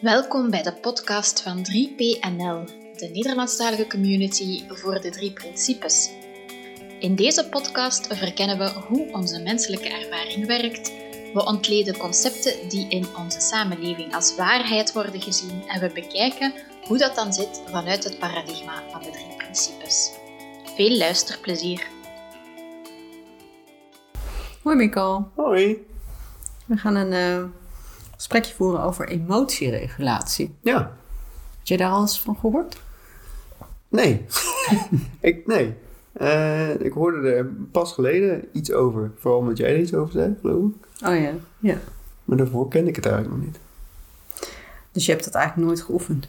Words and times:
Welkom 0.00 0.50
bij 0.50 0.62
de 0.62 0.72
podcast 0.72 1.42
van 1.42 1.58
3PNL, 1.58 2.64
de 2.96 3.10
Nederlandstalige 3.12 3.86
community 3.86 4.68
voor 4.68 5.00
de 5.00 5.10
drie 5.10 5.32
principes. 5.32 6.10
In 7.00 7.14
deze 7.14 7.48
podcast 7.48 8.16
verkennen 8.16 8.58
we 8.58 8.70
hoe 8.70 9.12
onze 9.12 9.42
menselijke 9.42 9.88
ervaring 9.88 10.46
werkt. 10.46 10.92
We 11.34 11.44
ontleden 11.44 11.96
concepten 11.96 12.68
die 12.68 12.88
in 12.88 13.06
onze 13.16 13.40
samenleving 13.40 14.14
als 14.14 14.36
waarheid 14.36 14.92
worden 14.92 15.20
gezien 15.20 15.68
en 15.68 15.80
we 15.80 15.90
bekijken 15.92 16.52
hoe 16.86 16.98
dat 16.98 17.14
dan 17.14 17.32
zit 17.32 17.62
vanuit 17.70 18.04
het 18.04 18.18
paradigma 18.18 18.82
van 18.90 19.02
de 19.02 19.10
drie 19.10 19.36
principes. 19.36 20.10
Veel 20.76 20.96
luisterplezier. 20.96 21.86
Hoi 24.62 24.76
Mikkel. 24.76 25.30
Hoi. 25.34 25.86
We 26.64 26.76
gaan 26.76 26.94
een 26.94 27.12
uh, 27.12 27.50
gesprekje 28.18 28.54
voeren 28.54 28.82
over 28.82 29.08
emotieregulatie. 29.08 30.54
Ja. 30.60 30.78
Heb 30.78 31.66
je 31.66 31.76
daar 31.76 31.90
al 31.90 32.00
eens 32.00 32.20
van 32.20 32.36
gehoord? 32.36 32.80
Nee. 33.88 34.24
ik, 35.20 35.46
nee. 35.46 35.74
Uh, 36.20 36.80
ik 36.80 36.92
hoorde 36.92 37.30
er 37.30 37.44
pas 37.72 37.92
geleden 37.92 38.48
iets 38.52 38.72
over. 38.72 39.10
Vooral 39.18 39.40
omdat 39.40 39.56
jij 39.56 39.72
er 39.72 39.80
iets 39.80 39.94
over 39.94 40.12
zei, 40.12 40.36
geloof 40.40 40.64
ik. 40.64 41.06
Oh 41.08 41.20
ja, 41.20 41.32
ja. 41.58 41.78
Maar 42.24 42.36
daarvoor 42.36 42.68
kende 42.68 42.88
ik 42.88 42.96
het 42.96 43.06
eigenlijk 43.06 43.36
nog 43.36 43.44
niet. 43.44 43.58
Dus 44.92 45.06
je 45.06 45.12
hebt 45.12 45.24
dat 45.24 45.34
eigenlijk 45.34 45.66
nooit 45.66 45.82
geoefend? 45.82 46.28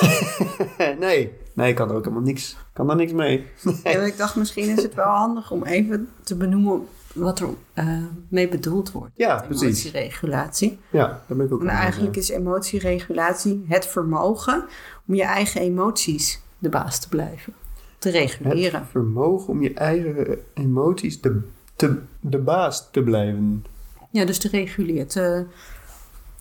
nee. 1.06 1.32
Nee, 1.52 1.68
ik 1.68 1.74
kan 1.74 1.88
er 1.88 1.94
ook 1.94 2.04
helemaal 2.04 2.24
niks, 2.24 2.56
kan 2.72 2.86
daar 2.86 2.96
niks 2.96 3.12
mee. 3.12 3.46
Ja, 3.82 3.90
ik 3.90 4.16
dacht 4.16 4.36
misschien 4.36 4.68
is 4.68 4.82
het 4.82 4.94
wel 4.94 5.06
handig 5.24 5.50
om 5.50 5.64
even 5.64 6.08
te 6.22 6.36
benoemen 6.36 6.86
wat 7.16 7.40
er 7.40 7.48
uh, 7.74 8.04
mee 8.28 8.48
bedoeld 8.48 8.92
wordt. 8.92 9.12
Ja, 9.14 9.44
precies. 9.46 9.84
Emotieregulatie. 9.84 10.78
Ja, 10.90 11.06
daar 11.06 11.36
ben 11.36 11.46
ik 11.46 11.52
ook 11.52 11.60
En 11.60 11.68
eigenlijk 11.68 12.16
is 12.16 12.28
emotieregulatie 12.28 13.64
het 13.68 13.86
vermogen 13.86 14.64
om 15.06 15.14
je 15.14 15.22
eigen 15.22 15.60
emoties 15.60 16.40
de 16.58 16.68
baas 16.68 17.00
te 17.00 17.08
blijven. 17.08 17.52
Te 17.98 18.10
reguleren. 18.10 18.80
Het 18.80 18.90
vermogen 18.90 19.48
om 19.48 19.62
je 19.62 19.74
eigen 19.74 20.38
emoties 20.54 21.20
de, 21.20 21.40
te, 21.76 21.98
de 22.20 22.38
baas 22.38 22.90
te 22.90 23.02
blijven. 23.02 23.64
Ja, 24.10 24.24
dus 24.24 24.38
te 24.38 24.48
reguleren, 24.48 25.06
te 25.06 25.44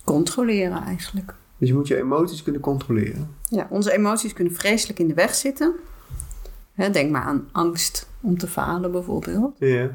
controleren 0.03 0.83
eigenlijk. 0.83 1.33
Dus 1.57 1.69
je 1.69 1.75
moet 1.75 1.88
je 1.88 1.97
emoties 1.97 2.44
kunnen 2.44 2.61
controleren. 2.61 3.35
Ja, 3.50 3.67
onze 3.69 3.94
emoties 3.94 4.33
kunnen 4.33 4.53
vreselijk 4.53 5.00
in 5.00 5.07
de 5.07 5.13
weg 5.13 5.35
zitten. 5.35 5.75
Hè, 6.73 6.89
denk 6.89 7.11
maar 7.11 7.23
aan 7.23 7.47
angst 7.52 8.09
om 8.22 8.38
te 8.38 8.47
falen 8.47 8.91
bijvoorbeeld. 8.91 9.55
Ja. 9.59 9.89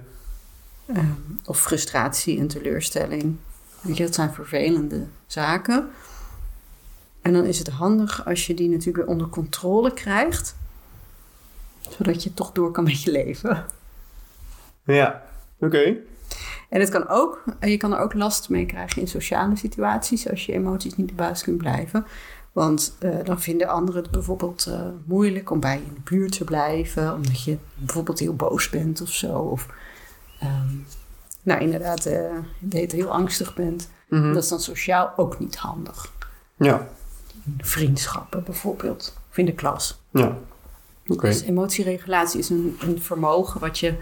Um, 0.96 1.40
of 1.44 1.60
frustratie 1.60 2.38
en 2.38 2.46
teleurstelling. 2.46 3.36
Weet 3.80 3.96
je, 3.96 4.04
dat 4.04 4.14
zijn 4.14 4.32
vervelende 4.32 5.06
zaken. 5.26 5.90
En 7.22 7.32
dan 7.32 7.44
is 7.44 7.58
het 7.58 7.68
handig 7.68 8.26
als 8.26 8.46
je 8.46 8.54
die 8.54 8.68
natuurlijk 8.68 8.96
weer 8.96 9.06
onder 9.06 9.28
controle 9.28 9.92
krijgt. 9.92 10.56
Zodat 11.88 12.22
je 12.22 12.34
toch 12.34 12.52
door 12.52 12.70
kan 12.70 12.84
met 12.84 13.02
je 13.02 13.10
leven. 13.10 13.64
Ja, 14.84 15.22
oké. 15.60 15.96
En 16.68 16.80
het 16.80 16.88
kan 16.88 17.08
ook, 17.08 17.44
je 17.60 17.76
kan 17.76 17.92
er 17.92 17.98
ook 17.98 18.14
last 18.14 18.48
mee 18.48 18.66
krijgen 18.66 19.00
in 19.00 19.08
sociale 19.08 19.56
situaties 19.56 20.28
als 20.28 20.46
je 20.46 20.52
emoties 20.52 20.96
niet 20.96 21.08
de 21.08 21.14
baas 21.14 21.42
kunt 21.42 21.58
blijven. 21.58 22.06
Want 22.52 22.96
uh, 23.00 23.24
dan 23.24 23.40
vinden 23.40 23.68
anderen 23.68 24.02
het 24.02 24.10
bijvoorbeeld 24.10 24.66
uh, 24.68 24.80
moeilijk 25.04 25.50
om 25.50 25.60
bij 25.60 25.76
je 25.76 25.84
in 25.84 25.94
de 25.94 26.10
buurt 26.10 26.32
te 26.32 26.44
blijven, 26.44 27.14
omdat 27.14 27.44
je 27.44 27.58
bijvoorbeeld 27.74 28.18
heel 28.18 28.34
boos 28.36 28.70
bent 28.70 29.00
of 29.00 29.08
zo. 29.08 29.32
Of 29.32 29.66
um, 30.42 30.86
nou, 31.42 31.60
inderdaad, 31.60 32.06
uh, 32.06 32.30
dat 32.58 32.90
je 32.90 32.96
heel 32.96 33.12
angstig 33.12 33.54
bent. 33.54 33.88
Mm 34.08 34.20
-hmm. 34.22 34.32
Dat 34.32 34.42
is 34.42 34.48
dan 34.48 34.60
sociaal 34.60 35.12
ook 35.16 35.38
niet 35.38 35.56
handig. 35.56 36.12
Ja. 36.56 36.88
Vriendschappen 37.58 38.44
bijvoorbeeld, 38.44 39.16
of 39.30 39.36
in 39.36 39.46
de 39.46 39.54
klas. 39.54 40.00
Ja. 40.10 40.26
Oké. 40.26 41.12
Okay. 41.12 41.30
Dus 41.30 41.42
emotieregulatie 41.42 42.38
is 42.38 42.48
een, 42.48 42.76
een 42.80 43.02
vermogen 43.02 43.60
wat 43.60 43.78
je 43.78 43.94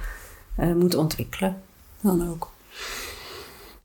moet 0.56 0.94
ontwikkelen. 0.94 1.62
Dan 2.00 2.28
ook. 2.30 2.50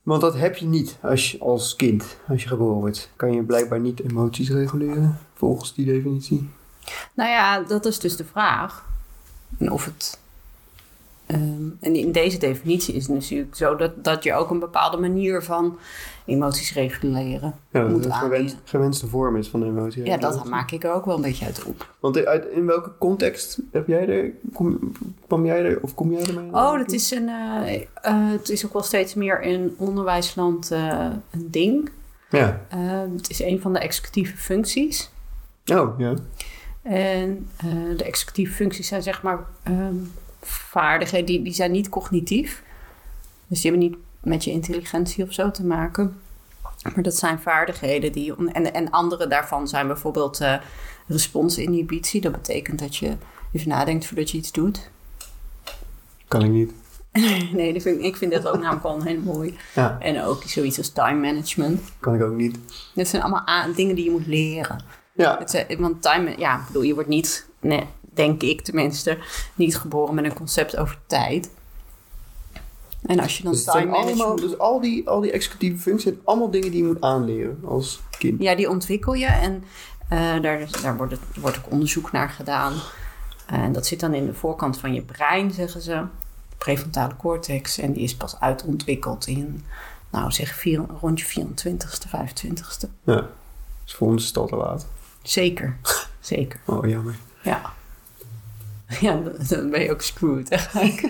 Want 0.04 0.22
dat 0.22 0.34
heb 0.34 0.56
je 0.56 0.66
niet 0.66 0.98
als, 1.02 1.32
je, 1.32 1.40
als 1.40 1.76
kind, 1.76 2.18
als 2.28 2.42
je 2.42 2.48
geboren 2.48 2.80
wordt. 2.80 3.10
Kan 3.16 3.34
je 3.34 3.44
blijkbaar 3.44 3.80
niet 3.80 4.00
emoties 4.00 4.50
reguleren, 4.50 5.20
volgens 5.34 5.74
die 5.74 5.86
definitie. 5.86 6.50
Nou 7.14 7.30
ja, 7.30 7.60
dat 7.60 7.86
is 7.86 8.00
dus 8.00 8.16
de 8.16 8.26
vraag. 8.26 8.86
En 9.58 9.72
of 9.72 9.86
het. 9.86 10.20
Um, 11.28 11.78
en 11.80 11.96
in 11.96 12.12
deze 12.12 12.38
definitie 12.38 12.94
is 12.94 13.08
het 13.08 13.14
natuurlijk 13.16 13.56
zo 13.56 13.76
dat, 13.76 14.04
dat 14.04 14.24
je 14.24 14.34
ook 14.34 14.50
een 14.50 14.60
bepaalde 14.60 14.98
manier 14.98 15.44
van 15.44 15.78
emoties 16.26 16.74
reguleren 16.74 17.56
ja, 17.72 17.88
moet 17.88 18.04
dat 18.04 18.12
het 18.12 18.22
gewenst, 18.22 18.58
gewenste 18.64 19.08
vorm 19.08 19.38
is 19.38 19.48
van 19.48 19.60
de 19.60 19.66
emotie. 19.66 20.06
Ja, 20.06 20.18
dat 20.18 20.46
maak 20.46 20.72
ik 20.72 20.84
er 20.84 20.94
ook 20.94 21.06
wel 21.06 21.16
een 21.16 21.22
beetje 21.22 21.46
uit 21.46 21.64
op. 21.64 21.96
Want 22.00 22.26
uit, 22.26 22.46
in 22.46 22.66
welke 22.66 22.92
context 22.98 23.60
heb 23.72 23.88
jij 23.88 24.08
er, 24.08 24.32
kom, 24.54 24.92
kwam 25.28 25.46
jij 25.46 25.66
er 25.66 25.80
of 25.82 25.94
kom 25.94 26.12
jij 26.12 26.26
ermee? 26.26 26.52
Oh, 26.52 26.78
dat 26.78 26.92
is 26.92 27.12
een, 27.12 27.28
uh, 27.28 27.74
uh, 27.74 28.32
het 28.32 28.50
is 28.50 28.66
ook 28.66 28.74
wel 28.74 28.84
steeds 28.84 29.14
meer 29.14 29.42
in 29.42 29.76
onderwijsland 29.78 30.72
uh, 30.72 31.10
een 31.32 31.48
ding. 31.52 31.90
Ja. 32.30 32.62
het 33.16 33.30
is 33.30 33.42
een 33.42 33.62
van 33.62 33.74
de 33.74 33.80
executieve 33.80 34.38
functies. 34.38 35.12
Oh, 35.66 36.00
ja. 36.00 36.14
En 36.82 37.50
de 37.98 38.04
executieve 38.04 38.54
functies 38.54 38.88
zijn 38.88 39.04
zeg 39.04 39.24
maar 39.24 39.46
um, 39.68 40.12
vaardigheden, 40.46 41.26
die, 41.26 41.42
die 41.42 41.54
zijn 41.54 41.72
niet 41.72 41.90
cognitief. 41.90 42.64
Dus 43.48 43.62
die 43.62 43.72
hebben 43.72 43.90
niet 43.90 43.98
met 44.22 44.44
je 44.44 44.52
intelligentie 44.52 45.24
of 45.24 45.34
zo 45.34 45.52
te 45.52 45.66
maken. 45.66 46.22
Maar 46.94 47.04
dat 47.04 47.16
zijn 47.16 47.40
vaardigheden 47.40 48.12
die. 48.12 48.36
En, 48.36 48.74
en 48.74 48.90
andere 48.90 49.28
daarvan 49.28 49.68
zijn 49.68 49.88
bijvoorbeeld 49.88 50.42
uh, 50.42 50.56
responsinhibitie. 51.08 52.22
Dat 52.22 52.32
betekent 52.32 52.80
dat 52.80 52.96
je 52.96 53.18
even 53.52 53.70
nadenkt 53.70 54.06
voordat 54.06 54.32
je 54.32 54.38
iets 54.38 54.52
doet. 54.52 54.90
Kan 56.28 56.44
ik 56.44 56.50
niet. 56.50 56.74
nee, 57.54 57.82
vind, 57.82 58.02
ik 58.02 58.16
vind 58.16 58.32
dat 58.32 58.48
ook 58.48 58.60
namelijk 58.60 58.86
al 58.86 59.04
heel 59.04 59.20
mooi. 59.20 59.58
Ja. 59.76 59.98
En 60.00 60.24
ook 60.24 60.44
zoiets 60.44 60.78
als 60.78 60.90
time 60.90 61.20
management. 61.20 61.82
Kan 62.00 62.16
ik 62.16 62.22
ook 62.22 62.36
niet. 62.36 62.58
Dat 62.94 63.08
zijn 63.08 63.22
allemaal 63.22 63.74
dingen 63.76 63.96
die 63.96 64.06
je 64.06 64.12
moet 64.12 64.28
leren. 64.28 64.84
Ja. 65.16 65.38
Het, 65.40 65.76
want 65.80 66.02
time, 66.02 66.34
ja, 66.38 66.60
ik 66.60 66.66
bedoel, 66.68 66.82
je 66.82 66.94
wordt 66.94 67.10
niet, 67.10 67.50
nee, 67.60 67.88
denk 68.14 68.42
ik 68.42 68.62
tenminste, 68.62 69.18
niet 69.56 69.78
geboren 69.78 70.16
met 70.16 70.26
een 70.26 70.34
concept 70.34 70.78
over 70.78 71.00
tijd. 71.08 71.50
En 73.06 73.20
als 73.20 73.38
je 73.38 73.44
dan 73.44 73.52
dus 73.52 73.64
time 73.64 73.86
management... 73.86 74.22
Allemaal, 74.22 74.36
dus 74.36 74.58
al 74.58 74.82
die, 74.82 75.10
al 75.10 75.22
die 75.22 75.32
executieve 75.32 75.78
functies 75.78 76.04
zijn 76.04 76.20
allemaal 76.24 76.52
dingen 76.52 76.72
die 76.72 76.82
je 76.82 76.88
moet 76.88 77.02
aanleren 77.02 77.60
als 77.66 78.02
kind. 78.18 78.42
Ja, 78.42 78.56
die 78.56 78.70
ontwikkel 78.70 79.14
je 79.14 79.26
en 79.26 79.64
uh, 80.14 80.42
daar, 80.42 80.68
daar 80.82 80.98
wordt, 80.98 81.12
het, 81.12 81.22
wordt 81.36 81.58
ook 81.58 81.72
onderzoek 81.72 82.12
naar 82.12 82.30
gedaan. 82.30 82.74
En 83.46 83.72
dat 83.72 83.86
zit 83.86 84.00
dan 84.00 84.14
in 84.14 84.26
de 84.26 84.34
voorkant 84.34 84.78
van 84.78 84.94
je 84.94 85.02
brein, 85.02 85.52
zeggen 85.52 85.82
ze. 85.82 85.92
De 86.50 86.56
prefrontale 86.58 87.16
cortex. 87.16 87.78
En 87.78 87.94
die 87.94 88.04
is 88.04 88.16
pas 88.16 88.40
uitontwikkeld 88.40 89.28
in, 89.28 89.66
nou 90.10 90.32
zeg, 90.32 90.56
vier, 90.56 90.86
rond 91.02 91.20
je 91.20 91.46
24ste, 91.46 92.08
25ste. 92.08 92.90
Ja, 93.04 93.28
dus 93.84 93.94
voor 93.94 94.08
ons 94.08 94.22
is 94.22 94.28
het 94.28 94.38
al 94.38 94.48
te 94.48 94.56
laat. 94.56 94.88
Zeker, 95.22 95.78
zeker. 96.20 96.60
Oh, 96.66 96.90
jammer. 96.90 97.16
Ja. 97.42 97.74
Ja, 99.08 99.22
dan 99.50 99.70
ben 99.70 99.82
je 99.82 99.92
ook 99.92 100.02
screwed 100.02 100.50
eigenlijk. 100.50 101.02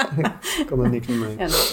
ik 0.60 0.66
kan 0.66 0.84
er 0.84 0.90
niks 0.90 1.06
meer 1.06 1.18
mee. 1.18 1.36
Ja, 1.38 1.44
dat 1.44 1.66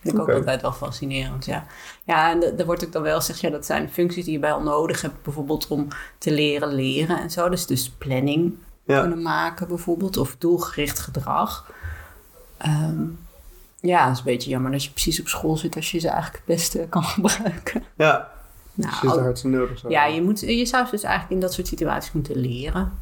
vind 0.00 0.14
ik 0.14 0.20
okay. 0.20 0.34
ook 0.34 0.40
altijd 0.40 0.62
wel 0.62 0.72
fascinerend, 0.72 1.44
ja. 1.44 1.66
Ja, 2.04 2.30
en 2.30 2.58
er 2.58 2.66
wordt 2.66 2.84
ook 2.84 2.92
dan 2.92 3.02
wel 3.02 3.16
gezegd, 3.16 3.40
ja, 3.40 3.50
dat 3.50 3.66
zijn 3.66 3.90
functies 3.90 4.24
die 4.24 4.32
je 4.32 4.38
wel 4.38 4.62
nodig 4.62 5.02
hebt, 5.02 5.22
bijvoorbeeld 5.22 5.66
om 5.68 5.88
te 6.18 6.32
leren 6.32 6.74
leren 6.74 7.20
en 7.20 7.30
zo. 7.30 7.48
Dus, 7.48 7.66
dus 7.66 7.90
planning 7.90 8.54
ja. 8.84 9.00
kunnen 9.00 9.22
maken 9.22 9.68
bijvoorbeeld, 9.68 10.16
of 10.16 10.36
doelgericht 10.38 10.98
gedrag. 10.98 11.72
Um, 12.66 13.18
ja, 13.80 14.04
het 14.04 14.12
is 14.12 14.18
een 14.18 14.24
beetje 14.24 14.50
jammer 14.50 14.70
dat 14.72 14.84
je 14.84 14.90
precies 14.90 15.20
op 15.20 15.28
school 15.28 15.56
zit 15.56 15.76
als 15.76 15.90
je 15.90 15.98
ze 15.98 16.08
eigenlijk 16.08 16.42
het 16.46 16.56
beste 16.56 16.86
kan 16.88 17.04
gebruiken. 17.14 17.84
Ja, 17.96 18.30
nou, 18.74 18.90
dus 18.90 19.00
je 19.00 19.06
is 19.06 19.22
hartstikke 19.22 19.56
nodig. 19.56 19.78
Zo. 19.78 19.90
Ja, 19.90 20.06
je, 20.06 20.22
moet, 20.22 20.40
je 20.40 20.66
zou 20.66 20.90
dus 20.90 21.02
eigenlijk 21.02 21.34
in 21.34 21.40
dat 21.40 21.52
soort 21.52 21.66
situaties 21.66 22.12
moeten 22.12 22.36
leren. 22.36 22.92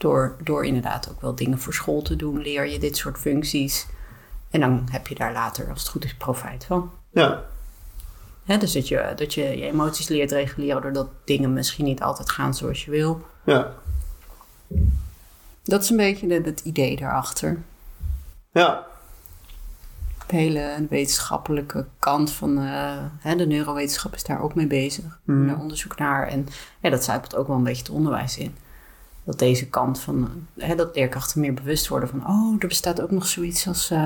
Door, 0.00 0.36
door 0.42 0.64
inderdaad 0.64 1.10
ook 1.10 1.20
wel 1.20 1.34
dingen 1.34 1.58
voor 1.58 1.74
school 1.74 2.02
te 2.02 2.16
doen, 2.16 2.42
leer 2.42 2.66
je 2.66 2.78
dit 2.78 2.96
soort 2.96 3.18
functies. 3.18 3.86
En 4.50 4.60
dan 4.60 4.88
heb 4.90 5.06
je 5.06 5.14
daar 5.14 5.32
later, 5.32 5.70
als 5.70 5.78
het 5.80 5.88
goed 5.88 6.04
is, 6.04 6.14
profijt 6.14 6.64
van. 6.64 6.90
Ja. 7.10 7.44
Hè, 8.44 8.58
dus 8.58 8.72
dat 8.72 8.88
je, 8.88 9.12
dat 9.16 9.34
je 9.34 9.42
je 9.42 9.64
emoties 9.64 10.08
leert 10.08 10.32
reguleren 10.32 10.82
doordat 10.82 11.08
dingen 11.24 11.52
misschien 11.52 11.84
niet 11.84 12.02
altijd 12.02 12.30
gaan 12.30 12.54
zoals 12.54 12.84
je 12.84 12.90
wil. 12.90 13.26
Ja. 13.44 13.72
Dat 15.62 15.82
is 15.82 15.90
een 15.90 15.96
beetje 15.96 16.26
de, 16.26 16.40
het 16.44 16.60
idee 16.60 16.96
daarachter. 16.96 17.62
Ja. 18.52 18.86
De 20.26 20.36
hele 20.36 20.86
wetenschappelijke 20.88 21.86
kant 21.98 22.32
van 22.32 22.58
uh, 22.58 22.96
hè, 23.18 23.36
de 23.36 23.46
neurowetenschap 23.46 24.14
is 24.14 24.24
daar 24.24 24.42
ook 24.42 24.54
mee 24.54 24.66
bezig. 24.66 25.20
Daar 25.24 25.58
onderzoek 25.58 25.98
naar. 25.98 26.28
En 26.28 26.48
ja, 26.80 26.90
dat 26.90 27.04
zijpelt 27.04 27.36
ook 27.36 27.46
wel 27.46 27.56
een 27.56 27.64
beetje 27.64 27.82
het 27.82 27.92
onderwijs 27.92 28.38
in 28.38 28.56
dat 29.30 29.38
deze 29.38 29.66
kant 29.66 30.00
van 30.00 30.46
hè, 30.58 30.74
dat 30.74 30.94
leerkrachten 30.94 31.40
meer 31.40 31.54
bewust 31.54 31.88
worden 31.88 32.08
van, 32.08 32.26
oh, 32.26 32.56
er 32.58 32.68
bestaat 32.68 33.00
ook 33.00 33.10
nog 33.10 33.26
zoiets 33.26 33.66
als 33.66 33.90
uh, 33.90 34.04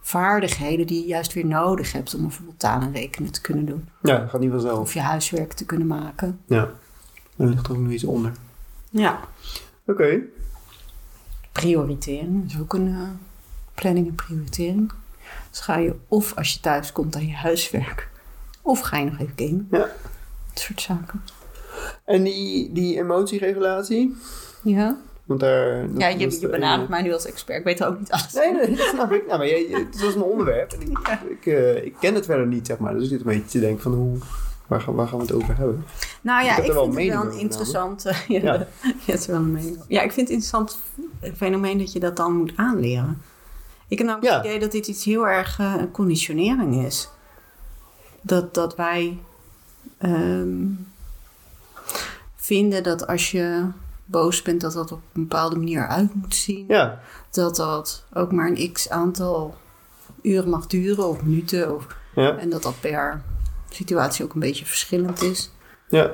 vaardigheden 0.00 0.86
die 0.86 1.00
je 1.00 1.06
juist 1.06 1.32
weer 1.32 1.46
nodig 1.46 1.92
hebt 1.92 2.14
om 2.14 2.22
bijvoorbeeld 2.22 2.58
taal 2.58 2.80
en 2.80 2.92
rekenen 2.92 3.32
te 3.32 3.40
kunnen 3.40 3.64
doen. 3.64 3.88
Ja, 4.02 4.18
dat 4.18 4.30
gaat 4.30 4.40
niet 4.40 4.50
vanzelf. 4.50 4.78
Of 4.78 4.94
je 4.94 5.00
huiswerk 5.00 5.52
te 5.52 5.64
kunnen 5.64 5.86
maken. 5.86 6.40
Ja, 6.46 6.70
daar 7.36 7.48
ligt 7.48 7.66
er 7.66 7.72
ook 7.72 7.78
nog 7.78 7.92
iets 7.92 8.04
onder. 8.04 8.32
Ja. 8.90 9.20
Oké. 9.86 10.18
Prioriteren 11.52 12.44
is 12.46 12.58
ook 12.60 12.74
een 12.74 12.88
eh, 12.88 13.08
planning 13.74 14.08
en 14.08 14.14
prioritering. 14.14 14.92
Dus 15.50 15.60
ga 15.60 15.76
je 15.76 15.94
of 16.08 16.34
als 16.34 16.52
je 16.52 16.60
thuis 16.60 16.92
komt 16.92 17.16
aan 17.16 17.26
je 17.26 17.34
huiswerk, 17.34 18.08
of 18.62 18.80
ga 18.80 18.96
je 18.96 19.04
nog 19.04 19.18
even 19.18 19.32
gamen. 19.36 19.68
Ja. 19.70 19.78
Dat 19.78 20.64
soort 20.64 20.80
zaken. 20.80 21.22
En 22.04 22.22
die, 22.22 22.72
die 22.72 22.98
emotieregulatie? 22.98 24.16
Ja. 24.74 24.96
Want 25.24 25.40
daar... 25.40 25.86
Ja, 25.98 26.08
je, 26.08 26.18
je 26.18 26.38
de 26.38 26.48
benadert 26.48 26.80
ene- 26.80 26.88
mij 26.90 27.02
nu 27.02 27.12
als 27.12 27.26
expert. 27.26 27.58
Ik 27.58 27.64
weet 27.64 27.80
er 27.80 27.86
ook 27.86 27.98
niet 27.98 28.10
alles. 28.12 28.32
Nee, 28.32 28.52
nee, 28.52 28.76
dat 28.76 28.86
snap 28.86 29.12
ik. 29.12 29.26
Nou, 29.26 29.38
maar 29.38 29.46
je, 29.46 29.68
je- 29.68 29.86
het 29.90 30.00
was 30.00 30.14
een 30.14 30.22
onderwerp. 30.22 30.72
En 30.72 30.80
ik, 30.80 30.98
ik, 31.30 31.46
eh, 31.46 31.84
ik 31.84 31.94
ken 32.00 32.14
het 32.14 32.24
verder 32.24 32.46
niet, 32.46 32.66
zeg 32.66 32.78
maar. 32.78 32.92
Dus 32.94 33.02
ik 33.02 33.08
zit 33.08 33.18
een 33.20 33.26
beetje 33.26 33.48
te 33.48 33.60
denken 33.60 33.82
van 33.82 33.92
hoe... 33.92 34.16
Waar 34.66 34.80
gaan, 34.80 34.94
waar 34.94 35.08
gaan 35.08 35.18
we 35.18 35.24
het 35.24 35.32
over 35.34 35.56
hebben? 35.56 35.84
Nou 36.20 36.44
ja, 36.44 36.48
ik, 36.48 36.54
vind 36.64 36.66
het 36.66 36.94
wel 36.94 37.30
een 37.32 37.38
interessant... 37.38 38.04
eh, 38.06 38.18
ja, 38.28 38.40
Ja. 38.40 38.66
je 38.82 39.12
hebt 39.12 39.24
er 39.26 39.30
wel 39.32 39.40
een 39.40 39.52
mening. 39.52 39.78
Ja, 39.88 40.02
ik 40.02 40.12
vind 40.12 40.28
het 40.28 40.36
een 40.36 40.42
interessant 40.42 40.78
fenomeen 41.36 41.78
dat 41.78 41.92
je 41.92 42.00
dat 42.00 42.16
dan 42.16 42.32
moet 42.36 42.52
aanleren. 42.56 43.22
Ik 43.88 43.98
heb 43.98 44.06
namelijk 44.06 44.32
Ja. 44.32 44.36
het 44.38 44.46
idee 44.46 44.58
dat 44.58 44.72
dit 44.72 44.86
iets 44.86 45.04
heel 45.04 45.28
erg 45.28 45.58
eh, 45.58 45.74
een 45.78 45.90
conditionering 45.90 46.84
is. 46.86 47.08
Dat, 48.20 48.54
dat 48.54 48.76
wij 48.76 49.18
ehm, 49.98 50.56
vinden 52.36 52.82
dat 52.82 53.06
als 53.06 53.30
je 53.30 53.64
boos 54.06 54.42
bent, 54.42 54.60
dat 54.60 54.72
dat 54.72 54.92
op 54.92 55.00
een 55.12 55.22
bepaalde 55.22 55.56
manier 55.56 55.86
uit 55.86 56.14
moet 56.14 56.34
zien. 56.34 56.64
Ja, 56.68 57.00
Dat 57.30 57.56
dat 57.56 58.04
ook 58.14 58.32
maar 58.32 58.50
een 58.50 58.72
x 58.72 58.90
aantal 58.90 59.54
uren 60.22 60.50
mag 60.50 60.66
duren 60.66 61.08
of 61.08 61.22
minuten. 61.22 61.74
Of, 61.74 61.86
ja, 62.14 62.36
en 62.36 62.50
dat 62.50 62.62
dat 62.62 62.80
per 62.80 63.22
situatie 63.70 64.24
ook 64.24 64.34
een 64.34 64.40
beetje 64.40 64.64
verschillend 64.66 65.22
is. 65.22 65.50
ja. 65.88 66.10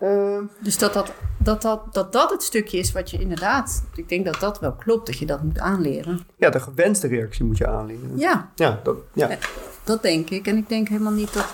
Ehm, 0.00 0.42
Dus 0.60 0.78
dat 0.78 0.92
dat, 0.92 1.12
dat, 1.38 1.62
dat, 1.62 1.94
dat 1.94 2.12
dat 2.12 2.30
het 2.30 2.42
stukje 2.42 2.78
is 2.78 2.92
wat 2.92 3.10
je 3.10 3.18
inderdaad... 3.18 3.82
Ik 3.94 4.08
denk 4.08 4.24
dat 4.24 4.40
dat 4.40 4.60
wel 4.60 4.72
klopt, 4.72 5.06
dat 5.06 5.18
je 5.18 5.26
dat 5.26 5.42
moet 5.42 5.58
aanleren. 5.58 6.26
ja, 6.36 6.50
de 6.50 6.60
gewenste 6.60 7.06
reactie 7.06 7.44
moet 7.44 7.58
je 7.58 7.66
aanleren. 7.66 8.12
Ja, 8.18 8.50
Ja, 8.54 8.80
dat, 8.82 8.96
ja. 9.12 9.38
dat 9.84 10.02
denk 10.02 10.30
ik. 10.30 10.46
En 10.46 10.56
ik 10.56 10.68
denk 10.68 10.88
helemaal 10.88 11.12
niet 11.12 11.32
dat, 11.34 11.46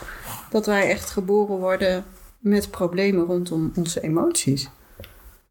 dat 0.51 0.67
wij 0.67 0.91
echt 0.91 1.11
geboren 1.11 1.57
worden 1.57 2.05
met 2.45 2.71
problemen 2.71 3.25
rondom 3.25 3.73
onze 3.75 4.01
emoties. 4.01 4.71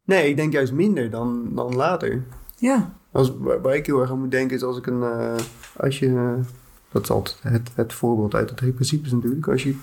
Nee, 0.04 0.28
ik 0.28 0.36
denk 0.36 0.52
juist 0.52 0.72
minder 0.72 1.10
dan, 1.10 1.48
dan 1.54 1.76
later. 1.76 2.24
Ja. 2.56 2.92
Als, 3.12 3.36
waar, 3.38 3.60
waar 3.60 3.74
ik 3.74 3.86
heel 3.86 4.00
erg 4.00 4.10
aan 4.10 4.20
moet 4.20 4.30
denken 4.30 4.56
is 4.56 4.62
als 4.62 4.78
ik 4.78 4.86
een... 4.86 5.02
eh, 5.02 5.34
als 5.76 5.98
je... 5.98 6.38
dat 6.92 7.02
is 7.02 7.10
altijd 7.10 7.38
het, 7.42 7.70
het 7.74 7.92
voorbeeld 7.92 8.34
uit 8.34 8.48
de 8.48 8.54
drie 8.54 8.72
principes 8.72 9.12
natuurlijk. 9.12 9.48
Als 9.48 9.62
je 9.62 9.76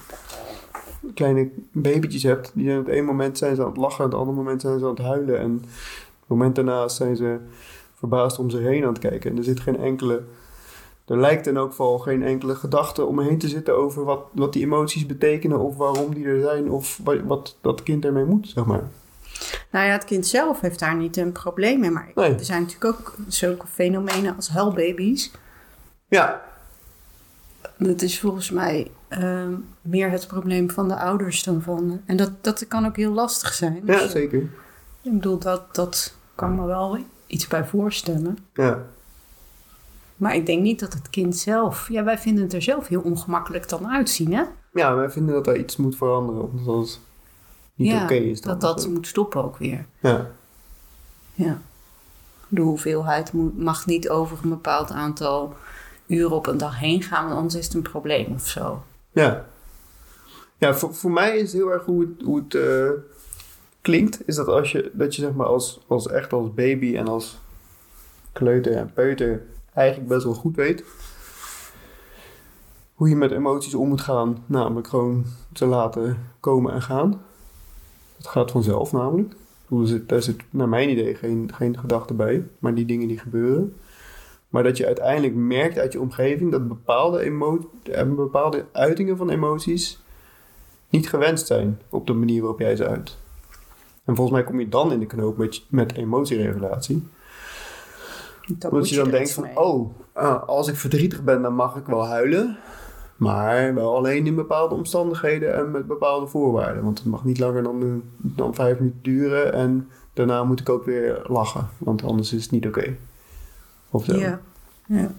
kleine 1.14 1.50
babytjes 1.72 2.24
hebt, 2.24 2.52
die 2.54 2.66
zijn 2.66 2.80
op 2.80 2.86
het 2.86 2.96
ene 2.96 3.06
moment 3.06 3.38
zijn 3.38 3.56
ze 3.56 3.62
aan 3.62 3.68
het 3.68 3.78
lachen, 3.78 4.06
op 4.06 4.12
het 4.12 4.20
andere 4.20 4.38
moment 4.38 4.62
zijn 4.62 4.80
ze 4.80 4.86
aan 4.86 4.92
het 4.92 5.06
huilen. 5.06 5.40
En 5.40 5.62
het 6.20 6.28
moment 6.28 6.56
daarnaast 6.56 6.96
zijn 6.96 7.16
ze 7.16 7.38
verbaasd 7.96 8.40
om 8.40 8.50
zich 8.50 8.62
heen 8.62 8.84
aan 8.84 8.94
het 8.94 9.00
kijken. 9.00 9.32
En 9.32 9.38
er 9.38 9.44
zit 9.44 9.60
geen 9.60 9.78
enkele... 9.78 10.24
Er 11.12 11.20
lijkt 11.20 11.48
in 11.48 11.58
elk 11.58 11.70
geval 11.70 12.00
geen 12.00 12.24
enkele 12.24 12.56
gedachte 12.56 13.06
om 13.06 13.16
me 13.16 13.24
heen 13.24 13.38
te 13.38 13.48
zitten 13.48 13.78
over 13.78 14.04
wat, 14.04 14.20
wat 14.32 14.54
die 14.54 14.64
emoties 14.64 15.06
betekenen 15.06 15.60
of 15.60 15.78
waarom 15.78 16.14
die 16.14 16.26
er 16.26 16.42
zijn 16.42 16.70
of 16.70 17.00
wat, 17.04 17.18
wat 17.24 17.58
dat 17.62 17.84
kind 17.84 18.06
ermee 18.06 18.24
moet, 18.26 18.48
zeg 18.48 18.66
maar. 18.66 18.84
Nou 19.72 19.86
ja, 19.86 19.92
het 19.92 20.06
kind 20.06 20.28
zelf 20.28 20.60
heeft 20.62 20.80
daar 20.80 20.96
niet 20.96 21.18
een 21.18 21.32
probleem 21.32 21.80
mee. 21.80 21.90
Maar 21.90 22.12
Nee. 22.16 22.34
er 22.36 22.46
zijn 22.46 22.62
natuurlijk 22.62 23.00
ook 23.00 23.16
zulke 23.28 23.68
fenomenen 23.68 24.36
als 24.36 24.50
huilbaby's. 24.50 25.32
Ja, 26.08 26.42
Dat 27.78 28.02
is 28.02 28.20
volgens 28.20 28.52
mij 28.52 28.92
ehm, 29.08 29.54
meer 29.82 30.10
het 30.12 30.28
probleem 30.28 30.70
van 30.70 30.88
de 30.88 30.96
ouders 30.96 31.44
dan 31.44 31.62
van... 31.62 32.02
En 32.06 32.18
dat, 32.18 32.32
dat 32.42 32.68
kan 32.68 32.86
ook 32.86 32.96
heel 32.96 33.12
lastig 33.14 33.54
zijn. 33.54 33.82
ja 33.86 34.00
Dus, 34.02 34.12
zeker. 34.12 34.40
Ik 35.02 35.12
bedoel, 35.12 35.38
dat, 35.38 35.76
dat 35.76 36.14
kan 36.36 36.56
me 36.56 36.66
wel 36.66 36.98
iets 37.28 37.48
bij 37.48 37.66
voorstellen. 37.66 38.38
Ja. 38.54 38.86
Maar 40.22 40.36
ik 40.36 40.46
denk 40.46 40.62
niet 40.62 40.80
dat 40.80 40.94
het 40.94 41.10
kind 41.10 41.38
zelf... 41.38 41.90
Ja, 41.90 42.04
wij 42.04 42.18
vinden 42.18 42.44
het 42.44 42.54
er 42.54 42.62
zelf 42.62 42.88
heel 42.88 43.02
ongemakkelijk 43.02 43.70
dan 43.70 43.88
uitzien, 43.88 44.34
hè? 44.34 44.44
Ja, 44.74 44.96
wij 44.96 45.10
vinden 45.10 45.34
dat 45.34 45.48
er 45.48 45.58
iets 45.58 45.78
moet 45.78 45.96
veranderen, 45.96 46.42
omdat 46.52 46.78
het 46.78 47.00
niet 47.76 47.92
ja, 47.92 48.04
oké 48.04 48.14
is. 48.14 48.42
Dan 48.42 48.60
dat 48.60 48.78
dat 48.78 48.88
moet 48.90 49.08
stoppen 49.08 49.44
ook 49.44 49.58
weer. 49.58 49.86
Ja, 50.00 50.32
Ja. 51.34 51.62
De 52.48 52.62
hoeveelheid 52.62 53.32
mag 53.58 53.86
niet 53.86 54.10
over 54.10 54.38
een 54.44 54.50
bepaald 54.50 54.92
aantal 54.92 55.56
uren 56.08 56.36
op 56.36 56.48
een 56.48 56.58
dag 56.58 56.80
heen 56.80 57.02
gaan, 57.02 57.24
want 57.26 57.36
anders 57.36 57.56
is 57.56 57.66
het 57.66 57.74
een 57.74 57.82
probleem 57.82 58.34
of 58.34 58.48
zo. 58.48 58.84
ja. 59.12 59.46
Ja, 60.58 60.74
voor, 60.74 60.96
voor 60.96 61.12
mij 61.12 61.38
is 61.38 61.54
heel 61.54 61.72
erg 61.72 61.86
hoe 61.86 62.02
het, 62.02 62.26
hoe 62.26 62.38
het 62.38 62.56
eh, 62.56 62.90
klinkt, 63.82 64.28
is 64.28 64.36
dat 64.36 64.48
als 64.48 64.72
je, 64.72 64.92
dat 64.94 65.16
je 65.16 65.22
zeg 65.22 65.34
maar 65.34 65.48
als, 65.48 65.80
als 65.88 66.08
echt 66.08 66.34
als 66.34 66.54
baby 66.54 66.98
en 66.98 67.08
als 67.08 67.40
kleuter 68.32 68.76
en 68.76 68.94
peuter 68.94 69.46
eigenlijk 69.74 70.10
best 70.10 70.24
wel 70.24 70.34
goed 70.34 70.56
weet 70.56 70.84
hoe 73.02 73.10
je 73.10 73.16
met 73.16 73.32
emoties 73.32 73.76
om 73.76 73.88
moet 73.88 74.02
gaan, 74.02 74.44
namelijk 74.46 74.88
gewoon 74.88 75.26
te 75.54 75.66
laten 75.66 76.18
komen 76.40 76.74
en 76.74 76.82
gaan. 76.82 77.22
Dat 78.18 78.28
gaat 78.28 78.52
vanzelf 78.52 78.92
namelijk. 78.92 79.34
Er 79.70 79.88
zit, 79.88 80.10
daar 80.10 80.22
zit 80.22 80.44
naar 80.50 80.70
mijn 80.70 80.90
idee 80.90 81.16
geen, 81.16 81.52
geen 81.54 81.80
gedachte 81.80 82.14
bij, 82.14 82.48
maar 82.60 82.76
die 82.76 82.86
dingen 82.86 83.08
die 83.08 83.18
gebeuren. 83.18 83.76
Maar 84.50 84.64
dat 84.64 84.78
je 84.78 84.86
uiteindelijk 84.86 85.36
merkt 85.36 85.78
uit 85.78 85.94
je 85.94 86.00
omgeving 86.00 86.52
dat 86.52 86.68
bepaalde, 86.68 87.20
emo 87.20 87.70
bepaalde 88.16 88.66
uitingen 88.72 89.18
van 89.18 89.30
emoties 89.30 90.00
niet 90.90 91.10
gewenst 91.10 91.48
zijn 91.48 91.80
op 91.90 92.08
de 92.08 92.14
manier 92.14 92.42
waarop 92.42 92.60
jij 92.60 92.76
ze 92.76 92.88
uit. 92.88 93.18
En 94.06 94.16
volgens 94.16 94.38
mij 94.38 94.44
kom 94.44 94.60
je 94.60 94.70
dan 94.70 94.92
in 94.92 95.00
de 95.00 95.06
knoop 95.06 95.38
met, 95.38 95.64
met 95.70 95.96
emotieregulatie. 95.96 97.04
Dat 98.48 98.72
Omdat 98.72 98.90
je 98.90 98.96
dan 98.96 99.10
denkt 99.10 99.32
van, 99.32 99.44
mee. 99.44 99.60
oh, 99.60 99.96
ah, 100.14 100.48
als 100.48 100.68
ik 100.68 100.76
verdrietig 100.76 101.24
ben, 101.24 101.42
dan 101.42 101.54
mag 101.54 101.76
ik 101.76 101.86
wel 101.86 102.08
huilen. 102.08 102.58
Maar 103.16 103.74
wel 103.74 103.96
alleen 103.96 104.26
in 104.26 104.36
bepaalde 104.36 104.76
omstandigheden 104.76 105.56
en 105.56 105.72
met 105.72 105.88
bepaalde 105.88 106.28
voorwaarden. 106.28 106.84
Want 106.84 106.98
het 106.98 107.08
mag 107.08 107.24
niet 107.24 107.40
langer 107.40 107.64
dan, 107.64 108.04
dan 108.18 108.54
vijf 108.54 108.78
minuten 108.78 109.02
duren. 109.02 109.54
En 109.54 109.90
daarna 110.14 110.44
moet 110.44 110.60
ik 110.60 110.70
ook 110.70 110.86
weer 110.86 111.22
lachen. 111.28 111.70
Want 111.78 112.04
anders 112.04 112.34
is 112.34 112.42
het 112.42 112.52
niet 112.52 112.68
oké. 112.68 112.96
Of 113.90 114.06
zo. 114.06 114.16
Ja. 114.18 114.42
ja. 114.88 115.12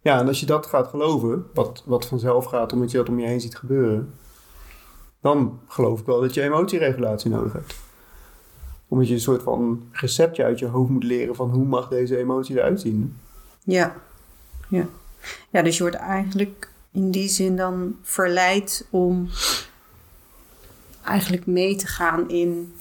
Ja, 0.00 0.18
en 0.18 0.26
als 0.26 0.40
je 0.40 0.46
dat 0.46 0.66
gaat 0.66 0.88
geloven, 0.88 1.46
wat, 1.54 1.82
wat 1.86 2.06
vanzelf 2.06 2.44
gaat 2.44 2.72
omdat 2.72 2.90
je 2.90 2.96
dat 2.96 3.08
om 3.08 3.18
je 3.18 3.26
heen 3.26 3.40
ziet 3.40 3.56
gebeuren, 3.56 4.14
dan 5.20 5.60
geloof 5.68 6.00
ik 6.00 6.06
wel 6.06 6.20
dat 6.20 6.34
je 6.34 6.42
emotieregulatie 6.42 7.30
nodig 7.30 7.52
hebt. 7.52 7.74
Omdat 8.88 9.08
je 9.08 9.14
een 9.14 9.20
soort 9.20 9.42
van 9.42 9.88
receptje 9.92 10.44
uit 10.44 10.58
je 10.58 10.66
hoofd 10.66 10.90
moet 10.90 11.04
leren 11.04 11.34
van 11.34 11.50
hoe 11.50 11.64
mag 11.64 11.88
deze 11.88 12.16
emotie 12.16 12.56
eruit 12.56 12.80
zien. 12.80 13.16
Ja. 13.64 13.96
ja. 14.68 14.88
Ja, 15.50 15.62
dus 15.62 15.76
je 15.76 15.82
wordt 15.82 15.96
eigenlijk 15.96 16.70
in 16.92 17.10
die 17.10 17.28
zin 17.28 17.56
dan 17.56 17.96
verleid 18.02 18.86
om 18.90 19.28
eigenlijk 21.04 21.46
mee 21.46 21.76
te 21.76 21.86
gaan 21.86 22.30
in 22.30 22.74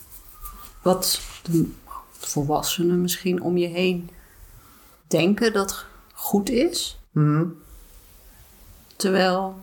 wat 0.81 1.21
de 1.43 1.71
volwassenen 2.11 3.01
misschien 3.01 3.41
om 3.41 3.57
je 3.57 3.67
heen 3.67 4.09
denken 5.07 5.53
dat 5.53 5.85
goed 6.13 6.49
is. 6.49 6.99
Mhm. 7.11 7.45
Terwijl 8.95 9.55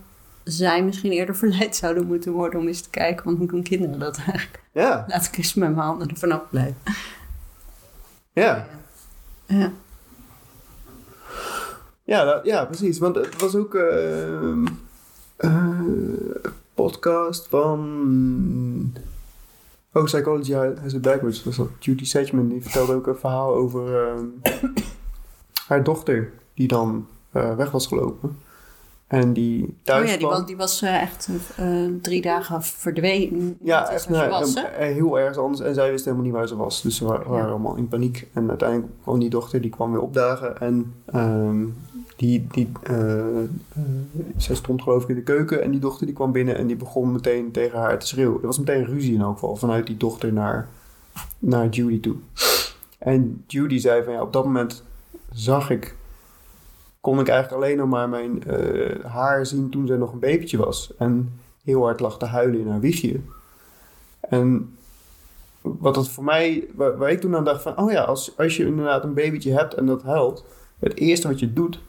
zij 0.45 0.85
misschien 0.85 1.13
eerder 1.13 1.37
verleid 1.45 1.77
zouden 1.77 2.07
moeten 2.07 2.33
worden 2.33 2.61
om 2.61 2.67
eens 2.67 2.81
te 2.81 2.91
kijken, 2.91 3.25
want 3.25 3.39
hoe 3.39 3.47
doen 3.47 3.63
kinderen 3.63 3.99
dat 3.99 4.17
eigenlijk? 4.17 4.63
Ja, 4.73 5.05
Laat 5.09 5.25
ik 5.27 5.37
eens 5.37 5.55
met 5.55 5.75
mijn 5.75 5.87
handen 5.87 6.09
er 6.09 6.17
vanaf 6.17 6.43
blijven. 6.51 6.77
ja. 8.33 8.67
Ja. 9.47 9.73
Ja, 12.05 12.25
dat- 12.25 12.45
ja, 12.45 12.65
precies. 12.65 12.99
Want 12.99 13.15
het 13.17 13.41
was 13.41 13.55
ook 13.55 13.75
ehm, 13.75 14.67
eh, 15.37 15.49
een 15.81 16.37
podcast 16.75 17.47
van... 17.49 18.93
Oh, 19.93 20.05
Psychology 20.05 20.53
Has 20.53 20.93
It 20.93 21.03
Backwards. 21.03 21.45
Was 21.45 21.57
dat 21.57 21.69
Judy 21.79 22.05
Sedgman. 22.05 22.49
Die 22.49 22.63
vertelde 22.63 22.95
ook 22.95 23.07
een 23.07 23.17
verhaal 23.17 23.55
over 23.55 24.07
ehm, 24.09 24.25
haar 25.69 25.85
dochter 25.85 26.33
die 26.55 26.69
dan 26.69 27.07
eh, 27.33 27.57
weg 27.57 27.71
was 27.71 27.87
gelopen. 27.87 28.39
En 29.11 29.33
die 29.33 29.77
thuis 29.83 30.03
Oh 30.03 30.07
ja, 30.11 30.17
die 30.17 30.27
kwam. 30.27 30.39
was, 30.39 30.47
die 30.47 30.57
was 30.57 30.83
eh, 30.83 31.03
echt 31.03 31.29
eh, 31.57 31.67
drie 32.03 32.23
dagen 32.23 32.63
verdwenen. 32.63 33.57
Ja, 33.63 33.89
echt 33.91 34.09
nou, 34.09 34.31
was, 34.31 34.55
eh, 34.55 34.63
eh, 34.89 34.95
heel 34.95 35.19
erg 35.19 35.37
anders. 35.37 35.61
En 35.61 35.75
zij 35.75 35.91
wist 35.91 36.05
helemaal 36.05 36.25
niet 36.27 36.35
waar 36.35 36.49
ze 36.49 36.57
was. 36.57 36.83
Dus 36.83 36.97
ze 36.97 37.05
wa- 37.05 37.23
waren 37.27 37.45
Ja. 37.45 37.51
allemaal 37.51 37.77
in 37.77 37.89
paniek. 37.89 38.27
En 38.33 38.49
uiteindelijk 38.49 38.93
kwam 39.03 39.19
die 39.19 39.31
dochter, 39.31 39.61
die 39.61 39.71
kwam 39.71 39.93
weer 39.93 40.01
opdagen. 40.01 40.61
En 40.61 40.95
ehm, 41.07 41.65
die, 42.17 42.47
die, 42.51 42.69
eh, 42.83 43.39
eh, 43.39 43.45
zij 44.37 44.55
stond 44.55 44.83
geloof 44.83 45.03
ik 45.03 45.09
in 45.09 45.15
de 45.15 45.23
keuken. 45.23 45.63
En 45.63 45.71
die 45.71 45.81
dochter 45.81 46.07
die 46.07 46.15
kwam 46.15 46.33
binnen 46.33 46.57
en 46.57 46.67
die 46.67 46.77
begon 46.77 47.13
meteen 47.13 47.51
tegen 47.51 47.79
haar 47.79 47.99
te 47.99 48.07
schreeuwen. 48.07 48.41
Er 48.41 48.47
was 48.47 48.59
meteen 48.59 48.85
ruzie 48.85 49.15
in 49.15 49.21
elk 49.21 49.33
geval. 49.35 49.57
Vanuit 49.57 49.87
die 49.87 49.97
dochter 49.97 50.33
naar, 50.33 50.69
naar 51.39 51.69
Judy 51.69 52.01
toe. 52.01 52.17
En 52.99 53.45
Judy 53.47 53.79
zei 53.79 54.05
van 54.05 54.13
ja, 54.13 54.23
op 54.23 54.33
dat 54.33 54.45
moment 54.45 54.83
zag 55.33 55.71
ik, 55.71 55.97
kon 57.01 57.21
ik 57.21 57.29
eigenlijk 57.29 57.63
alleen 57.63 57.77
nog 57.77 57.89
maar 57.89 58.09
mijn 58.09 58.45
eh, 58.45 59.05
haar 59.05 59.47
zien 59.47 59.71
toen 59.71 59.87
zij 59.87 59.97
nog 59.97 60.13
een 60.13 60.19
babytje 60.19 60.57
was. 60.57 60.95
En 60.99 61.41
heel 61.65 61.83
hard 61.83 62.01
lag 62.01 62.19
te 62.19 62.25
huilen 62.25 62.61
in 62.61 62.69
haar 62.69 62.81
wiegje. 62.81 63.21
En 64.21 64.77
wat 65.61 65.95
dat 65.95 66.09
voor 66.09 66.25
mij, 66.25 66.69
waar, 66.75 67.11
ik 67.11 67.21
toen 67.21 67.37
aan 67.37 67.45
dacht 67.45 67.63
van, 67.63 67.79
oh 67.79 67.91
ja, 67.91 68.03
als, 68.03 68.39
als 68.39 68.57
je 68.57 68.67
inderdaad 68.67 69.05
een 69.05 69.15
babytje 69.15 69.53
hebt 69.53 69.75
en 69.75 69.87
dat 69.87 70.03
huilt, 70.03 70.45
het 70.79 70.97
eerste 70.97 71.29
wat 71.29 71.41
je 71.41 71.53
doet, 71.53 71.81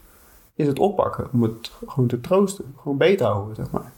is 0.54 0.66
het 0.66 0.78
oppakken. 0.78 1.28
Om 1.32 1.42
het 1.42 1.70
gewoon 1.86 2.08
te 2.08 2.20
troosten. 2.20 2.74
Gewoon 2.76 2.98
beter 2.98 3.26
houden, 3.26 3.54
zeg 3.54 3.70
maar. 3.70 3.92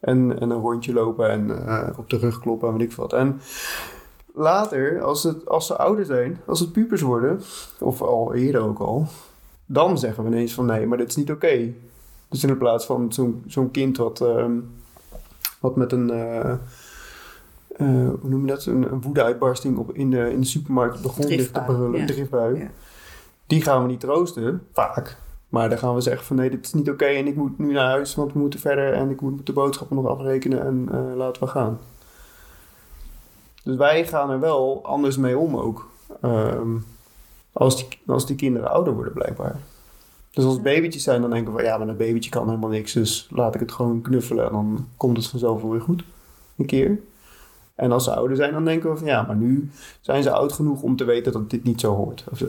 En, 0.00 0.40
en 0.40 0.50
een 0.50 0.60
rondje 0.60 0.92
lopen 0.92 1.30
en 1.30 1.66
eh, 1.66 1.98
op 1.98 2.10
de 2.10 2.18
rug 2.18 2.40
kloppen 2.40 2.68
en 2.68 2.76
weet 2.76 2.90
ik 2.90 2.96
wat. 2.96 3.12
En 3.12 3.40
later, 4.34 5.02
als, 5.02 5.22
het, 5.22 5.48
als 5.48 5.66
ze 5.66 5.76
ouder 5.76 6.04
zijn, 6.04 6.40
als 6.46 6.60
het 6.60 6.72
pubers 6.72 7.00
worden, 7.00 7.40
of 7.78 8.02
al 8.02 8.34
eerder 8.34 8.60
ook 8.60 8.78
al, 8.78 9.06
dan 9.66 9.98
zeggen 9.98 10.24
we 10.24 10.30
ineens 10.30 10.54
van 10.54 10.66
nee, 10.66 10.86
maar 10.86 10.98
dit 10.98 11.08
is 11.08 11.16
niet 11.16 11.30
oké. 11.30 11.72
Dus 12.28 12.44
in 12.44 12.58
plaats 12.58 12.86
van 12.86 13.12
zo'n 13.12 13.42
zo'n 13.46 13.70
kind 13.70 13.96
wat, 13.96 14.20
ehm, 14.20 14.52
wat 15.60 15.76
met 15.76 15.92
een, 15.92 16.10
eh, 16.10 16.50
eh, 16.50 18.08
hoe 18.20 18.30
noem 18.30 18.40
je 18.40 18.46
dat, 18.46 18.66
een, 18.66 18.92
een 18.92 19.00
woedeuitbarsting 19.00 19.76
op, 19.76 19.94
in, 19.94 20.10
de, 20.10 20.32
in 20.32 20.40
de 20.40 20.46
supermarkt 20.46 20.96
op 20.96 21.02
de 21.02 21.08
grond 21.08 21.28
ligt 21.28 21.54
te 21.54 21.60
brullen, 21.60 22.00
ja. 22.00 22.06
driftbui. 22.06 22.58
Ja. 22.58 22.70
Die 23.46 23.62
gaan 23.62 23.82
we 23.82 23.88
niet 23.88 24.00
troosten, 24.00 24.66
vaak. 24.72 25.16
Maar 25.48 25.68
dan 25.68 25.78
gaan 25.78 25.94
we 25.94 26.00
zeggen 26.00 26.26
van 26.26 26.36
nee, 26.36 26.50
dit 26.50 26.64
is 26.64 26.72
niet 26.72 26.90
oké 26.90 27.04
en 27.04 27.26
ik 27.26 27.36
moet 27.36 27.58
nu 27.58 27.72
naar 27.72 27.88
huis, 27.88 28.14
want 28.14 28.32
we 28.32 28.38
moeten 28.38 28.60
verder 28.60 28.92
en 28.92 29.10
ik 29.10 29.20
moet 29.20 29.46
de 29.46 29.52
boodschappen 29.52 29.96
nog 29.96 30.06
afrekenen 30.06 30.64
en 30.64 30.88
eh, 30.92 31.16
laten 31.16 31.42
we 31.42 31.48
gaan. 31.48 31.78
Dus 33.62 33.76
wij 33.76 34.06
gaan 34.06 34.30
er 34.30 34.40
wel 34.40 34.80
anders 34.84 35.16
mee 35.16 35.38
om 35.38 35.56
ook. 35.56 35.88
Ehm, 36.20 36.76
als, 37.52 37.76
die, 37.76 37.98
als 38.06 38.26
die 38.26 38.36
kinderen 38.36 38.70
ouder 38.70 38.94
worden 38.94 39.12
blijkbaar. 39.12 39.56
Dus 40.30 40.44
als 40.44 40.60
babytjes 40.60 41.02
zijn, 41.02 41.20
dan 41.20 41.30
denken 41.30 41.52
we 41.52 41.58
van 41.58 41.68
ja, 41.68 41.78
maar 41.78 41.88
een 41.88 41.96
babytje 41.96 42.30
kan 42.30 42.46
helemaal 42.48 42.70
niks. 42.70 42.92
Dus 42.92 43.28
laat 43.30 43.54
ik 43.54 43.60
het 43.60 43.72
gewoon 43.72 44.02
knuffelen 44.02 44.44
en 44.46 44.52
dan 44.52 44.88
komt 44.96 45.16
het 45.16 45.26
vanzelf 45.26 45.62
wel 45.62 45.70
weer 45.70 45.80
goed. 45.80 46.04
Een 46.56 46.66
keer. 46.66 46.98
En 47.74 47.92
als 47.92 48.04
ze 48.04 48.14
ouder 48.14 48.36
zijn, 48.36 48.52
dan 48.52 48.64
denken 48.64 48.90
we 48.90 48.96
van 48.96 49.06
ja, 49.06 49.22
maar 49.22 49.36
nu 49.36 49.70
zijn 50.00 50.22
ze 50.22 50.30
oud 50.30 50.52
genoeg 50.52 50.82
om 50.82 50.96
te 50.96 51.04
weten 51.04 51.32
dat 51.32 51.50
dit 51.50 51.64
niet 51.64 51.80
zo 51.80 51.94
hoort. 51.94 52.24
Of 52.30 52.38
zo. 52.38 52.46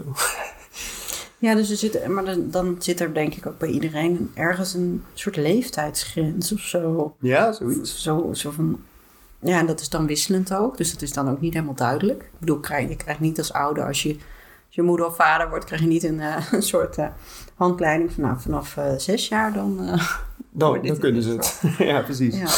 Ja, 1.43 1.55
dus 1.55 1.69
er 1.69 1.77
zit, 1.77 2.07
maar 2.07 2.25
dan, 2.25 2.49
dan 2.51 2.75
zit 2.79 2.99
er 2.99 3.13
denk 3.13 3.33
ik 3.35 3.45
ook 3.45 3.57
bij 3.57 3.69
iedereen 3.69 4.31
ergens 4.33 4.73
een 4.73 5.03
soort 5.13 5.35
leeftijdsgrens 5.35 6.53
of 6.53 6.59
zo. 6.59 7.15
Ja, 7.19 7.51
zoiets. 7.51 8.01
Zo, 8.01 8.29
zo 8.33 8.51
van, 8.51 8.79
ja, 9.39 9.59
en 9.59 9.65
dat 9.65 9.79
is 9.79 9.89
dan 9.89 10.07
wisselend 10.07 10.53
ook. 10.53 10.77
Dus 10.77 10.91
dat 10.91 11.01
is 11.01 11.13
dan 11.13 11.29
ook 11.29 11.41
niet 11.41 11.53
helemaal 11.53 11.75
duidelijk. 11.75 12.21
Ik 12.23 12.39
bedoel, 12.39 12.59
krijg, 12.59 12.89
je 12.89 12.95
krijgt 12.95 13.19
niet 13.19 13.37
als 13.37 13.53
ouder, 13.53 13.85
als 13.85 14.03
je, 14.03 14.17
je 14.75 14.81
moeder 14.81 15.05
of 15.05 15.15
vader 15.15 15.49
wordt, 15.49 15.65
krijg 15.65 15.81
je 15.81 15.87
niet 15.87 16.03
een, 16.03 16.19
eh, 16.19 16.51
een 16.51 16.61
soort 16.61 16.97
eh, 16.97 17.07
handleiding 17.55 18.11
van 18.11 18.23
nou, 18.23 18.39
vanaf 18.39 18.77
eh, 18.77 18.93
zes 18.97 19.27
jaar 19.27 19.53
dan. 19.53 19.99
Dan, 20.49 20.81
dan 20.81 20.97
kunnen 20.97 21.21
ze 21.21 21.29
het. 21.29 21.61
ja, 21.77 22.01
precies. 22.01 22.37
ja. 22.37 22.49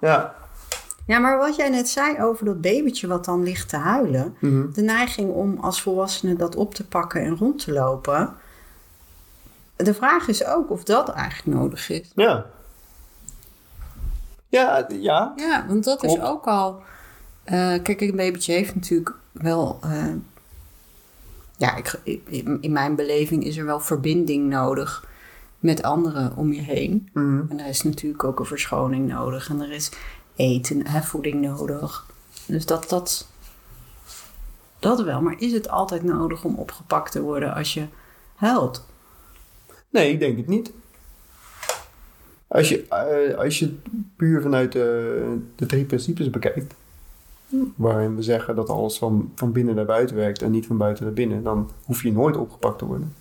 Ja. 0.00 0.34
ja, 1.06 1.18
maar 1.18 1.38
wat 1.38 1.56
jij 1.56 1.68
net 1.68 1.88
zei 1.88 2.22
over 2.22 2.44
dat 2.44 2.60
babytje 2.60 3.06
wat 3.06 3.24
dan 3.24 3.42
ligt 3.42 3.68
te 3.68 3.76
huilen. 3.76 4.36
Mhm. 4.40 4.72
de 4.72 4.82
neiging 4.82 5.30
om 5.32 5.58
als 5.60 5.82
volwassene 5.82 6.36
dat 6.36 6.56
op 6.56 6.74
te 6.74 6.86
pakken 6.86 7.22
en 7.22 7.36
rond 7.36 7.64
te 7.64 7.72
lopen. 7.72 8.34
De 9.76 9.94
vraag 9.94 10.28
is 10.28 10.44
ook 10.44 10.70
of 10.70 10.84
dat 10.84 11.08
eigenlijk 11.08 11.58
nodig 11.58 11.90
is. 11.90 12.12
Ja. 12.14 12.46
Ja, 14.48 14.86
ja. 14.88 15.32
Ja, 15.36 15.64
want 15.68 15.84
dat 15.84 15.98
Klopt. 15.98 16.18
is 16.18 16.24
ook 16.24 16.46
al. 16.46 16.82
kijk, 17.44 18.00
een 18.00 18.16
babytje 18.16 18.52
heeft 18.52 18.74
natuurlijk 18.74 19.14
wel. 19.32 19.80
Eh, 21.58 21.68
ja, 21.68 21.76
ik, 21.76 22.20
in, 22.60 22.72
mijn 22.72 22.94
beleving 22.94 23.44
is 23.44 23.56
er 23.56 23.64
wel 23.64 23.80
verbinding 23.80 24.48
nodig 24.48 25.06
met 25.58 25.82
anderen 25.82 26.36
om 26.36 26.52
je 26.52 26.60
heen. 26.60 27.08
Mhm. 27.12 27.42
En 27.48 27.60
er 27.60 27.68
is 27.68 27.82
natuurlijk 27.82 28.24
ook 28.24 28.38
een 28.38 28.46
verschoning 28.46 29.08
nodig. 29.08 29.48
En 29.48 29.60
er 29.60 29.72
is 29.72 29.90
eten, 30.36 30.86
hè, 30.86 31.02
voeding 31.02 31.40
nodig. 31.40 32.06
Dus 32.46 32.66
dat, 32.66 32.88
dat, 32.88 33.28
dat 34.78 35.02
wel. 35.02 35.20
Maar 35.20 35.34
is 35.38 35.52
het 35.52 35.68
altijd 35.68 36.02
nodig 36.02 36.44
om 36.44 36.54
opgepakt 36.54 37.12
te 37.12 37.20
worden 37.20 37.54
als 37.54 37.74
je 37.74 37.86
huilt? 38.34 38.84
Nee, 39.90 40.12
ik 40.12 40.18
denk 40.18 40.36
het 40.36 40.46
niet. 40.46 40.72
Als 42.46 42.68
je, 42.68 42.84
eh, 42.88 43.38
als 43.38 43.58
je 43.58 43.76
puur 44.16 44.42
vanuit 44.42 44.72
de, 44.72 45.38
de 45.56 45.66
drie 45.66 45.84
principes 45.84 46.30
bekijkt, 46.30 46.74
waarin 47.76 48.16
we 48.16 48.22
zeggen 48.22 48.56
dat 48.56 48.68
alles 48.68 48.98
van, 48.98 49.32
van 49.34 49.52
binnen 49.52 49.74
naar 49.74 49.84
buiten 49.84 50.16
werkt 50.16 50.42
en 50.42 50.50
niet 50.50 50.66
van 50.66 50.76
buiten 50.76 51.04
naar 51.04 51.12
binnen, 51.12 51.42
dan 51.42 51.70
hoef 51.84 52.02
je 52.02 52.12
nooit 52.12 52.36
opgepakt 52.36 52.78
te 52.78 52.86
worden. 52.86 53.14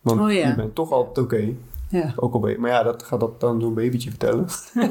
Want 0.00 0.20
Oh 0.20 0.32
ja. 0.32 0.48
je 0.48 0.54
bent 0.54 0.74
toch 0.74 0.92
altijd 0.92 1.26
oké. 1.26 1.54
Ja. 1.88 2.12
Ook 2.16 2.34
al 2.34 2.54
maar 2.58 2.70
ja, 2.70 2.82
dat 2.82 3.02
gaat 3.02 3.20
dat 3.20 3.40
dan 3.40 3.60
zo'n 3.60 3.74
babytje 3.74 4.10
vertellen. 4.10 4.46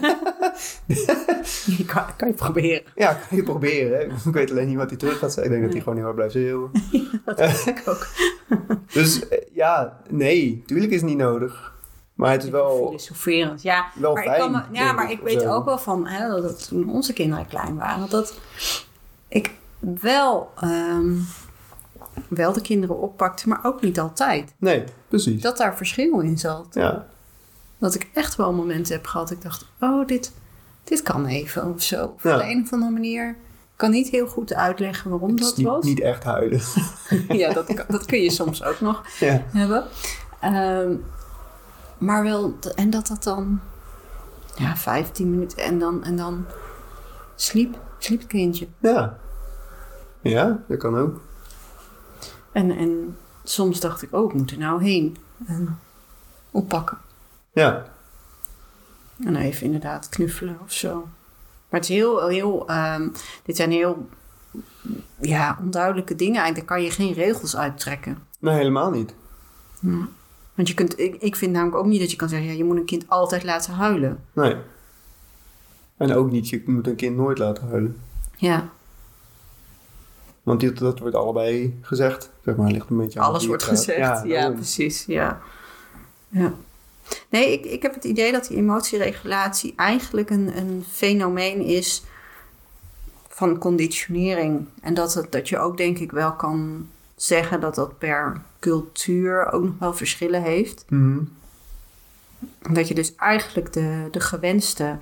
kan, 1.94 2.04
kan 2.18 2.28
je 2.28 2.34
proberen. 2.34 2.82
Ja, 2.96 3.14
kan 3.14 3.38
je 3.38 3.44
proberen. 3.44 3.98
Hè? 3.98 4.04
Ik 4.30 4.34
weet 4.34 4.52
alleen 4.52 4.68
niet 4.68 4.78
wat 4.78 4.90
hij 4.90 4.98
terug 4.98 5.18
gaat 5.18 5.34
zeggen. 5.34 5.54
Ik 5.54 5.60
denk 5.60 5.64
dat 5.64 5.72
hij 5.72 5.82
gewoon 5.82 5.96
niet 5.96 6.06
meer 6.06 6.14
blijft 6.14 6.34
schreeuwen. 6.34 6.72
Ik 7.76 7.84
ook. 7.86 8.08
Dus 8.94 9.28
eh, 9.28 9.40
ja, 9.54 10.00
nee, 10.10 10.64
tuurlijk 10.66 10.92
is 10.92 11.02
het 11.02 11.10
niet 11.10 11.20
nodig. 11.20 11.74
Maar 12.22 12.32
het 12.32 12.44
is 12.44 12.50
wel, 12.50 12.86
Filosoferend, 12.86 13.62
ja. 13.62 13.86
wel 13.96 14.14
maar 14.14 14.24
fijn. 14.24 14.36
ik 14.36 14.42
kan 14.42 14.52
me, 14.52 14.80
ja, 14.80 14.92
maar 14.92 15.12
ik 15.12 15.20
weet 15.22 15.42
zo. 15.42 15.54
ook 15.54 15.66
wel 15.66 15.78
van, 15.78 16.08
hè, 16.08 16.42
dat, 16.42 16.68
toen 16.68 16.90
onze 16.90 17.14
kinderen 17.14 17.48
klein 17.48 17.76
waren, 17.76 18.10
dat 18.10 18.40
ik 19.28 19.52
wel, 19.80 20.52
ehm, 20.60 21.14
wel 22.28 22.54
de 22.54 22.62
kinderen 22.62 23.00
oppakte, 23.00 23.48
maar 23.48 23.60
ook 23.64 23.82
niet 23.82 24.00
altijd. 24.00 24.54
Nee, 24.58 24.84
precies. 25.08 25.42
Dat 25.42 25.58
daar 25.58 25.78
verschil 25.78 26.20
in 26.20 26.38
zat. 26.38 26.68
Ja, 26.72 27.08
Dat 27.78 27.96
ik 27.96 28.10
echt 28.14 28.36
wel 28.36 28.54
momenten 28.54 28.94
heb 28.94 29.06
gehad, 29.06 29.32
ik 29.32 29.42
dacht, 29.42 29.66
oh, 29.80 30.08
dit, 30.08 30.34
dit 30.84 31.02
kan 31.02 31.26
even 31.26 31.74
of 31.74 31.82
zo. 31.82 31.96
Ja. 31.96 32.04
op 32.04 32.22
de 32.22 32.50
een 32.50 32.62
of 32.64 32.74
andere 32.74 32.92
manier. 32.92 33.30
Ik 33.30 33.88
kan 33.88 33.92
niet 33.92 34.10
heel 34.10 34.28
goed 34.28 34.54
uitleggen 34.54 35.10
waarom 35.10 35.40
dat 35.40 35.58
niet, 35.58 35.68
was. 35.68 35.86
niet 35.86 36.02
echt 36.02 36.24
huilen. 36.24 36.62
ja, 37.42 37.54
dat, 37.54 37.86
dat 37.88 38.06
kun 38.06 38.22
je 38.22 38.32
soms 38.32 38.64
ook 38.64 38.80
nog 38.80 39.04
ja. 39.20 39.44
hebben. 39.52 39.84
Ehm, 40.40 40.96
maar 42.02 42.24
wel, 42.24 42.58
en 42.76 42.90
dat 42.90 43.08
dat 43.08 43.24
dan, 43.24 43.60
ja, 44.56 44.76
15 44.76 45.30
minuten 45.30 45.58
en 45.58 45.80
dan, 45.80 46.04
en 46.04 46.16
dan 46.16 46.46
sliep, 47.36 47.80
sliep 47.98 48.20
het 48.20 48.28
kindje. 48.28 48.68
ja. 48.80 49.20
Ja, 50.22 50.64
dat 50.68 50.78
kan 50.78 50.98
ook. 50.98 51.22
En, 52.52 52.78
en 52.78 53.18
soms 53.44 53.80
dacht 53.80 54.02
ik, 54.02 54.14
oh, 54.14 54.32
ik 54.32 54.38
moet 54.38 54.52
er 54.52 54.58
nou 54.58 54.84
heen. 54.84 55.18
En 55.48 55.80
oppakken. 56.52 56.98
Ja, 57.54 57.86
En 59.26 59.36
even 59.36 59.66
inderdaad 59.66 60.10
knuffelen 60.10 60.58
of 60.64 60.72
zo. 60.72 60.94
Maar 61.70 61.80
het 61.80 61.90
is 61.90 61.96
heel, 61.96 62.28
heel, 62.28 62.68
ehm, 62.68 63.10
dit 63.44 63.56
zijn 63.56 63.72
heel, 63.72 64.10
ja, 65.20 65.58
onduidelijke 65.62 66.16
dingen. 66.16 66.42
Eigenlijk 66.42 66.68
daar 66.68 66.78
kan 66.78 66.86
je 66.86 66.92
geen 66.92 67.14
regels 67.14 67.56
uittrekken. 67.58 68.18
nee, 68.40 68.56
helemaal 68.56 68.92
niet. 68.92 69.14
Want 70.54 70.68
je 70.68 70.74
kunt, 70.74 71.00
ik, 71.00 71.16
ik 71.16 71.36
vind 71.36 71.52
namelijk 71.52 71.78
ook 71.78 71.86
niet 71.86 72.00
dat 72.00 72.12
je 72.12 72.18
kan 72.18 72.30
zeggen, 72.30 72.48
ja, 72.48 72.54
je 72.54 72.64
moet 72.64 72.78
een 72.78 72.86
kind 72.86 73.10
altijd 73.10 73.44
laten 73.44 73.74
huilen. 73.74 74.24
Nee. 74.34 74.56
En 75.98 76.14
ook 76.14 76.32
niet, 76.32 76.50
je 76.50 76.64
moet 76.66 76.88
een 76.88 76.96
kind 76.96 77.16
nooit 77.16 77.38
laten 77.38 77.68
huilen. 77.68 78.02
Ja, 78.38 78.70
Want 80.44 80.60
dit, 80.60 80.78
dat 80.78 81.00
wordt 81.00 81.16
allebei 81.16 81.80
gezegd. 81.82 82.32
Zeg 82.44 82.56
maar, 82.56 82.72
ligt 82.72 82.90
een 82.90 82.98
beetje 82.98 83.20
aan 83.20 83.26
Alles 83.26 83.46
wordt 83.46 83.64
gezegd. 83.64 84.26
Ja, 84.26 84.52
precies. 84.52 85.06
Ja. 85.06 85.42
ja. 86.30 86.54
Nee, 87.30 87.52
ik, 87.52 87.66
ik 87.66 87.82
heb 87.82 87.94
het 87.94 88.04
idee 88.04 88.32
dat 88.32 88.48
die 88.48 88.58
emotieregulatie 88.58 89.74
eigenlijk 89.76 90.30
een, 90.30 90.58
een 90.58 90.84
fenomeen 90.90 91.62
is 91.62 92.04
van 93.28 93.58
conditionering. 93.58 94.68
En 94.82 94.94
dat, 94.94 95.14
het, 95.14 95.32
dat 95.32 95.50
je 95.50 95.58
ook 95.58 95.78
denk 95.78 95.98
ik 95.98 96.12
wel 96.12 96.34
kan 96.34 96.90
zeggen 97.16 97.62
dat 97.62 97.76
dat 97.76 97.98
per 97.98 98.42
cultuur 98.62 99.52
ook 99.52 99.64
nog 99.64 99.74
wel 99.80 99.94
verschillen 99.94 100.42
heeft. 100.42 100.86
Mhm. 100.90 101.20
Dat 102.72 102.88
je 102.88 102.94
dus 102.94 103.16
eigenlijk 103.16 103.74
de, 103.74 104.08
de 104.12 104.20
gewenste 104.20 104.98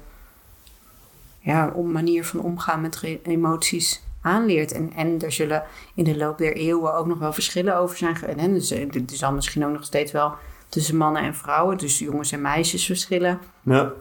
ja, 1.40 1.72
om 1.74 1.92
manier 1.92 2.26
van 2.26 2.40
omgaan 2.40 2.82
met 2.82 3.04
emoties 3.24 4.02
aanleert. 4.22 4.72
En, 4.72 4.94
en 4.94 5.22
er 5.22 5.32
zullen 5.32 5.64
in 5.96 6.04
de 6.04 6.18
loop 6.18 6.38
der 6.38 6.56
eeuwen 6.56 6.94
ook 6.94 7.06
nog 7.08 7.18
wel 7.20 7.34
verschillen 7.34 7.78
over 7.78 7.98
zijn. 7.98 8.16
En 8.38 8.54
dus, 8.54 8.68
dit 8.68 9.12
is 9.12 9.20
dan 9.20 9.36
misschien 9.36 9.66
ook 9.66 9.74
nog 9.74 9.84
steeds 9.84 10.12
wel 10.12 10.34
tussen 10.70 10.98
mannen 10.98 11.22
en 11.22 11.36
vrouwen, 11.36 11.78
dus 11.78 12.00
jongens 12.00 12.32
en 12.32 12.42
meisjes 12.42 12.86
verschillen 12.86 13.40
Ja, 13.62 13.92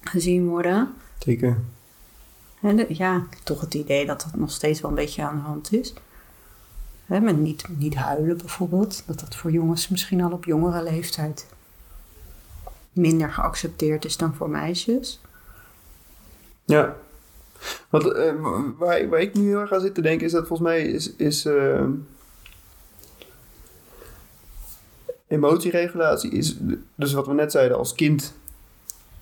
gezien 0.00 0.46
worden. 0.46 0.94
zeker. 1.18 1.58
En 2.62 2.76
de- 2.76 2.86
ja, 2.88 3.22
toch 3.42 3.60
het 3.60 3.74
idee 3.74 4.06
dat 4.06 4.20
dat 4.22 4.40
nog 4.40 4.50
steeds 4.50 4.80
wel 4.80 4.90
een 4.90 4.96
beetje 4.96 5.22
aan 5.22 5.36
de 5.36 5.42
hand 5.42 5.72
is. 5.72 5.94
Hè, 7.06 7.20
met 7.20 7.38
niet, 7.38 7.64
niet 7.68 7.94
huilen 7.94 8.36
bijvoorbeeld. 8.36 9.02
Dat 9.06 9.20
dat 9.20 9.36
voor 9.36 9.50
jongens 9.50 9.88
misschien 9.88 10.22
al 10.22 10.32
op 10.32 10.44
jongere 10.44 10.82
leeftijd 10.82 11.46
minder 12.92 13.32
geaccepteerd 13.32 14.04
is 14.04 14.16
dan 14.16 14.34
voor 14.34 14.50
meisjes. 14.50 15.20
Ja. 16.64 16.96
Want 17.88 18.12
eh, 18.12 18.32
waar, 18.78 19.08
waar 19.08 19.20
ik 19.20 19.34
nu 19.34 19.48
heel 19.48 19.60
erg 19.60 19.72
aan 19.72 19.80
zit 19.80 19.94
te 19.94 20.02
denken 20.02 20.26
is 20.26 20.32
dat 20.32 20.46
volgens 20.46 20.68
mij 20.68 20.82
is, 20.82 21.14
is, 21.16 21.44
eh, 21.44 21.84
emotieregulatie 25.26 26.30
is, 26.30 26.56
dus 26.94 27.12
wat 27.12 27.26
we 27.26 27.34
net 27.34 27.52
zeiden, 27.52 27.76
als 27.76 27.94
kind 27.94 28.34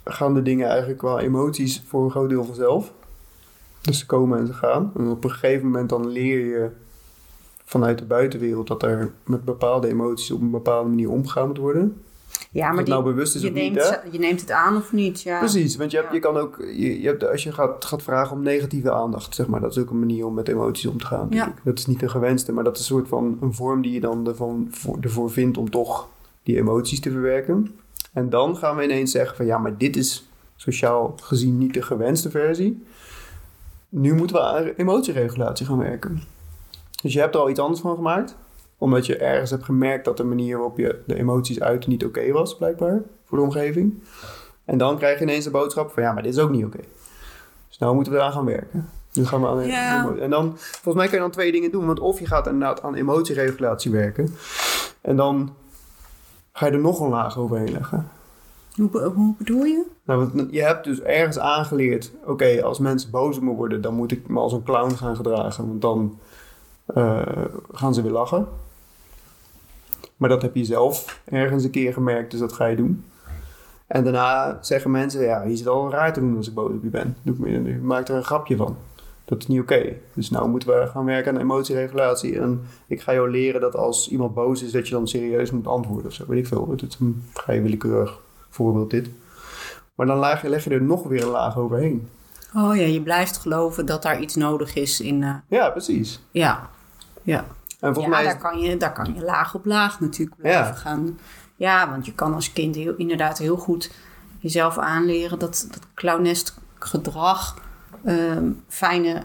gaan 0.05 0.35
de 0.35 0.43
dingen 0.43 0.69
eigenlijk 0.69 0.99
qua 0.99 1.19
emoties 1.19 1.83
voor 1.87 2.05
een 2.05 2.11
groot 2.11 2.29
deel 2.29 2.45
vanzelf. 2.45 2.93
Dus 3.81 3.99
ze 3.99 4.07
komen 4.07 4.39
en 4.39 4.47
ze 4.47 4.53
gaan. 4.53 4.93
En 4.97 5.09
op 5.09 5.25
een 5.25 5.31
gegeven 5.31 5.67
moment 5.67 5.89
dan 5.89 6.09
leer 6.09 6.47
je 6.47 6.71
vanuit 7.73 7.99
de 7.99 8.05
buitenwereld 8.05 8.67
dat 8.67 8.83
er 8.83 9.13
met 9.25 9.45
bepaalde 9.45 9.89
emoties 9.89 10.31
op 10.31 10.41
een 10.41 10.51
bepaalde 10.51 10.89
manier 10.89 11.11
omgegaan 11.11 11.47
moet 11.47 11.59
worden. 11.59 12.03
Ja, 12.51 12.69
maar 12.69 12.77
het 12.77 12.87
die, 12.87 12.95
nou 12.95 13.07
bewust 13.07 13.35
is 13.35 13.43
je, 13.43 13.49
of 13.49 13.55
niet, 13.55 13.73
neemt, 13.73 13.89
hè? 13.89 13.97
je 14.11 14.19
neemt 14.19 14.41
het 14.41 14.51
aan 14.51 14.77
of 14.77 14.93
niet. 14.93 15.23
Ja. 15.23 15.39
Precies, 15.39 15.77
want 15.77 15.91
je, 15.91 15.97
hebt, 15.97 16.13
je 16.13 16.19
kan 16.19 16.37
ook, 16.37 16.57
je, 16.59 17.01
je 17.01 17.07
hebt, 17.07 17.29
als 17.29 17.43
je 17.43 17.53
gaat, 17.53 17.85
gaat 17.85 18.03
vragen 18.03 18.37
om 18.37 18.43
negatieve 18.43 18.93
aandacht, 18.93 19.35
zeg 19.35 19.47
maar, 19.47 19.61
dat 19.61 19.71
is 19.71 19.79
ook 19.79 19.91
een 19.91 19.99
manier 19.99 20.27
om 20.27 20.35
met 20.35 20.49
emoties 20.49 20.87
om 20.87 20.99
te 20.99 21.07
gaan. 21.07 21.27
Ja. 21.31 21.55
Dat 21.65 21.79
is 21.79 21.87
niet 21.87 22.01
de 22.01 22.09
gewenste, 22.09 22.53
maar 22.53 22.65
dat 22.65 22.75
is 22.75 22.81
een 22.81 22.97
soort 22.97 23.09
van 23.09 23.39
een 23.41 23.55
vorm 23.55 23.83
die 23.83 23.93
je 23.93 24.01
dan 24.01 24.27
ervan, 24.27 24.69
voor, 24.71 24.97
ervoor 25.01 25.31
vindt 25.31 25.59
om 25.59 25.71
toch 25.71 26.09
die 26.43 26.57
emoties 26.57 27.01
te 27.01 27.11
verwerken. 27.11 27.75
En 28.13 28.31
dan 28.31 28.57
gaan 28.57 28.77
we 28.77 28.85
ineens 28.85 29.11
zeggen 29.11 29.37
van 29.37 29.47
ja, 29.47 29.59
maar 29.59 29.79
dit 29.79 29.97
is 29.97 30.29
sociaal 30.57 31.15
gezien 31.23 31.59
niet 31.59 31.75
de 31.75 31.83
gewenste 31.83 32.31
versie. 32.31 32.83
Nu 33.89 34.15
moeten 34.15 34.37
we 34.37 34.43
aan 34.43 34.65
emotieregulatie 34.77 35.67
gaan 35.67 35.79
werken. 35.79 36.23
Dus 37.03 37.13
je 37.13 37.21
hebt 37.21 37.35
er 37.35 37.41
al 37.41 37.51
iets 37.51 37.61
anders 37.61 37.81
van 37.81 37.95
gemaakt, 37.95 38.37
omdat 38.79 39.07
je 39.07 39.17
ergens 39.17 39.51
hebt 39.51 39.65
gemerkt 39.65 40.05
dat 40.05 40.17
de 40.17 40.25
manier 40.25 40.57
waarop 40.57 40.79
je 40.79 41.03
de 41.07 41.19
emoties 41.19 41.61
uitte 41.61 41.89
niet 41.89 42.05
oké 42.05 42.33
was, 42.33 42.57
blijkbaar, 42.57 43.03
voor 43.25 43.39
de 43.39 43.45
omgeving. 43.45 44.03
En 44.65 44.79
dan 44.79 44.97
krijg 44.97 45.19
je 45.19 45.25
ineens 45.25 45.45
de 45.45 45.51
boodschap 45.51 45.91
van 45.91 46.03
ja, 46.03 46.13
maar 46.13 46.23
dit 46.23 46.33
is 46.33 46.39
ook 46.39 46.51
niet 46.51 46.65
oké. 46.65 46.81
Dus 47.69 47.79
nou 47.79 47.95
moeten 47.95 48.13
we 48.13 48.19
eraan 48.19 48.33
gaan 48.33 48.45
werken. 48.45 48.89
Nu 49.13 49.27
gaan 49.27 49.41
we 49.41 49.47
aan 49.47 49.67
Ja. 49.67 50.15
En 50.21 50.31
dan, 50.31 50.53
volgens 50.57 50.95
mij 50.95 51.05
kan 51.05 51.15
je 51.15 51.21
dan 51.21 51.31
twee 51.31 51.53
dingen 51.53 51.71
doen. 51.71 51.87
Want 51.87 52.01
of 52.01 52.19
je 52.19 52.27
gaat 52.27 52.47
inderdaad 52.47 52.83
aan 52.83 52.95
emotieregulatie 52.95 53.91
werken. 53.91 54.35
En 55.01 55.17
dan 55.17 55.55
ga 56.53 56.67
je 56.67 56.73
er 56.73 56.79
nog 56.79 57.01
een 57.01 57.09
laag 57.09 57.39
overheen 57.39 57.73
leggen. 57.73 58.09
Hoe 58.77 59.35
bedoel 59.39 59.65
je? 59.65 59.85
Nou, 60.05 60.31
want 60.33 60.53
je 60.53 60.63
hebt 60.63 60.85
dus 60.85 61.01
ergens 61.01 61.39
aangeleerd... 61.39 62.13
Oké, 62.25 62.63
als 62.63 62.79
mensen 62.79 63.11
boos 63.11 63.37
op 63.37 63.43
me 63.43 63.51
worden... 63.51 63.81
dan 63.81 63.95
moet 63.95 64.13
ik 64.13 64.29
me 64.29 64.39
als 64.39 64.53
een 64.53 64.63
clown 64.63 64.95
gaan 64.95 65.17
gedragen. 65.17 65.67
Want 65.67 65.81
dan 65.81 66.19
eh, 66.87 67.23
gaan 67.73 67.95
ze 67.95 68.03
weer 68.03 68.13
lachen. 68.13 68.47
Maar 70.17 70.29
dat 70.29 70.43
heb 70.43 70.55
je 70.55 70.65
zelf 70.65 71.21
ergens 71.25 71.65
een 71.65 71.71
keer 71.71 71.93
gemerkt. 71.93 72.31
Dus 72.31 72.41
dat 72.41 72.53
ga 72.53 72.67
je 72.67 72.77
doen. 72.77 73.05
En 73.87 74.05
daarna 74.05 74.59
zeggen 74.61 74.91
mensen... 74.91 75.23
Ja, 75.23 75.43
je 75.43 75.57
zit 75.57 75.67
al 75.69 75.91
raar 75.91 76.13
te 76.13 76.21
doen 76.21 76.37
als 76.37 76.49
ik 76.49 76.55
boos 76.55 76.71
op 76.73 76.83
je 76.83 76.89
ben. 76.89 77.17
Doe 77.23 77.35
ik 77.35 77.41
me- 77.41 77.51
Je 77.51 77.79
maakt 77.79 78.09
er 78.09 78.15
een 78.17 78.25
grapje 78.25 78.57
van. 78.57 78.77
Dat 79.25 79.39
is 79.39 79.47
niet 79.47 79.61
oké. 79.61 79.93
Dus 80.13 80.31
nou 80.31 80.49
moeten 80.49 80.69
we 80.69 80.87
gaan 80.87 81.05
werken 81.05 81.35
aan 81.35 81.41
emotieregulatie. 81.41 82.41
En 82.41 82.63
ik 82.87 83.01
ga 83.01 83.13
jou 83.13 83.31
leren 83.31 83.61
dat 83.61 83.77
als 83.77 84.09
iemand 84.09 84.35
boos 84.35 84.63
is... 84.63 84.73
dat 84.73 84.89
je 84.89 84.95
dan 84.95 85.09
serieus 85.09 85.51
moet 85.51 85.67
antwoorden 85.67 86.07
of 86.07 86.13
zo. 86.13 86.25
Weet 86.27 86.39
ik 86.39 86.47
veel. 86.47 86.71
Het 86.71 86.83
is 86.83 86.97
een 87.01 87.23
vrij 87.33 87.63
willekeurig 87.63 88.19
voorbeeld 88.51 88.91
dit. 88.91 89.09
Maar 89.95 90.07
dan 90.07 90.19
leg 90.19 90.43
je, 90.43 90.49
leg 90.49 90.65
je 90.65 90.71
er 90.71 90.83
nog 90.83 91.03
weer 91.03 91.23
een 91.23 91.29
laag 91.31 91.57
overheen. 91.59 92.09
Oh 92.57 92.77
ja, 92.77 92.83
je 92.83 93.03
blijft 93.03 93.37
geloven 93.39 93.87
dat 93.87 94.03
daar 94.03 94.21
iets 94.21 94.35
nodig 94.35 94.75
is 94.75 95.01
in... 95.01 95.23
eh, 95.23 95.35
Ja, 95.49 95.71
precies. 95.71 96.21
ja, 96.31 96.71
ja. 97.23 97.45
En 97.81 97.95
ja, 98.01 98.09
mij 98.09 98.25
daar 98.25 98.35
is, 98.35 98.41
kan, 98.41 98.59
je, 98.59 98.77
daar 98.77 98.93
kan 98.93 99.15
je 99.15 99.23
laag 99.23 99.55
op 99.55 99.65
laag 99.65 100.01
natuurlijk 100.01 100.37
blijven 100.41 100.65
Ja. 100.67 100.73
gaan. 100.73 101.19
Ja, 101.57 101.91
want 101.91 102.07
je 102.07 102.15
kan 102.15 102.35
als 102.35 102.53
kind 102.53 102.75
heel, 102.75 102.95
inderdaad 102.97 103.39
heel 103.39 103.57
goed 103.57 103.91
jezelf 104.39 104.79
aanleren 104.79 105.39
dat, 105.39 105.67
dat 105.71 105.87
clownesk 105.95 106.55
gedrag 106.79 107.59
ehm, 108.05 108.51
fijne, 108.69 109.23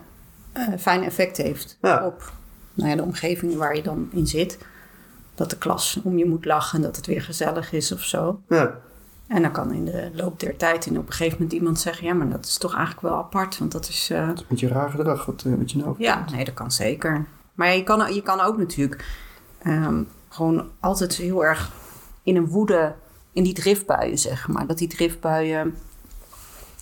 eh, 0.52 0.64
fijne 0.80 1.06
effect 1.06 1.38
heeft 1.38 1.78
Ja. 1.82 2.06
op 2.06 2.32
nou 2.74 2.90
ja, 2.90 2.96
de 2.96 3.04
omgeving 3.04 3.56
waar 3.56 3.76
je 3.76 3.84
dan 3.84 4.10
in 4.12 4.28
zit. 4.28 4.58
Dat 5.36 5.50
de 5.50 5.58
klas 5.58 6.00
om 6.04 6.18
je 6.18 6.26
moet 6.26 6.46
lachen 6.46 6.78
en 6.78 6.84
dat 6.86 6.96
het 6.96 7.06
weer 7.06 7.22
gezellig 7.22 7.72
is 7.72 7.92
of 7.92 8.02
zo. 8.04 8.42
ja, 8.50 8.76
En 9.28 9.42
dan 9.42 9.52
kan 9.52 9.72
in 9.74 9.86
de 9.86 10.12
loop 10.14 10.40
der 10.40 10.58
tijd 10.58 10.88
en 10.88 10.98
op 10.98 11.08
een 11.08 11.12
gegeven 11.14 11.34
moment 11.38 11.54
iemand 11.54 11.80
zeggen... 11.80 12.08
ja, 12.08 12.14
maar 12.14 12.30
dat 12.30 12.46
is 12.46 12.58
toch 12.58 12.72
eigenlijk 12.76 13.02
wel 13.02 13.16
apart, 13.18 13.58
want 13.58 13.72
dat 13.72 13.88
is... 13.90 14.10
eh, 14.10 14.18
een 14.18 14.36
beetje 14.48 14.68
raar 14.68 14.90
gedrag 14.90 15.26
wat, 15.26 15.44
eh, 15.46 15.54
wat 15.58 15.72
je 15.72 15.78
nou 15.78 15.96
ja, 15.98 16.26
nee, 16.32 16.46
dat 16.46 16.54
kan 16.54 16.72
zeker. 16.72 17.26
Maar 17.58 17.76
je 17.76 17.84
kan, 17.84 18.14
je 18.14 18.22
kan 18.22 18.40
ook 18.40 18.58
natuurlijk 18.58 19.06
ehm, 19.58 20.04
gewoon 20.30 20.70
altijd 20.80 21.16
heel 21.16 21.46
erg 21.46 21.72
in 22.24 22.36
een 22.36 22.48
woede, 22.48 22.96
in 23.32 23.44
die 23.44 23.54
driftbuien 23.54 24.18
zeg 24.18 24.48
maar. 24.48 24.68
Dat 24.68 24.78
die 24.78 24.88
driftbuien, 24.88 25.76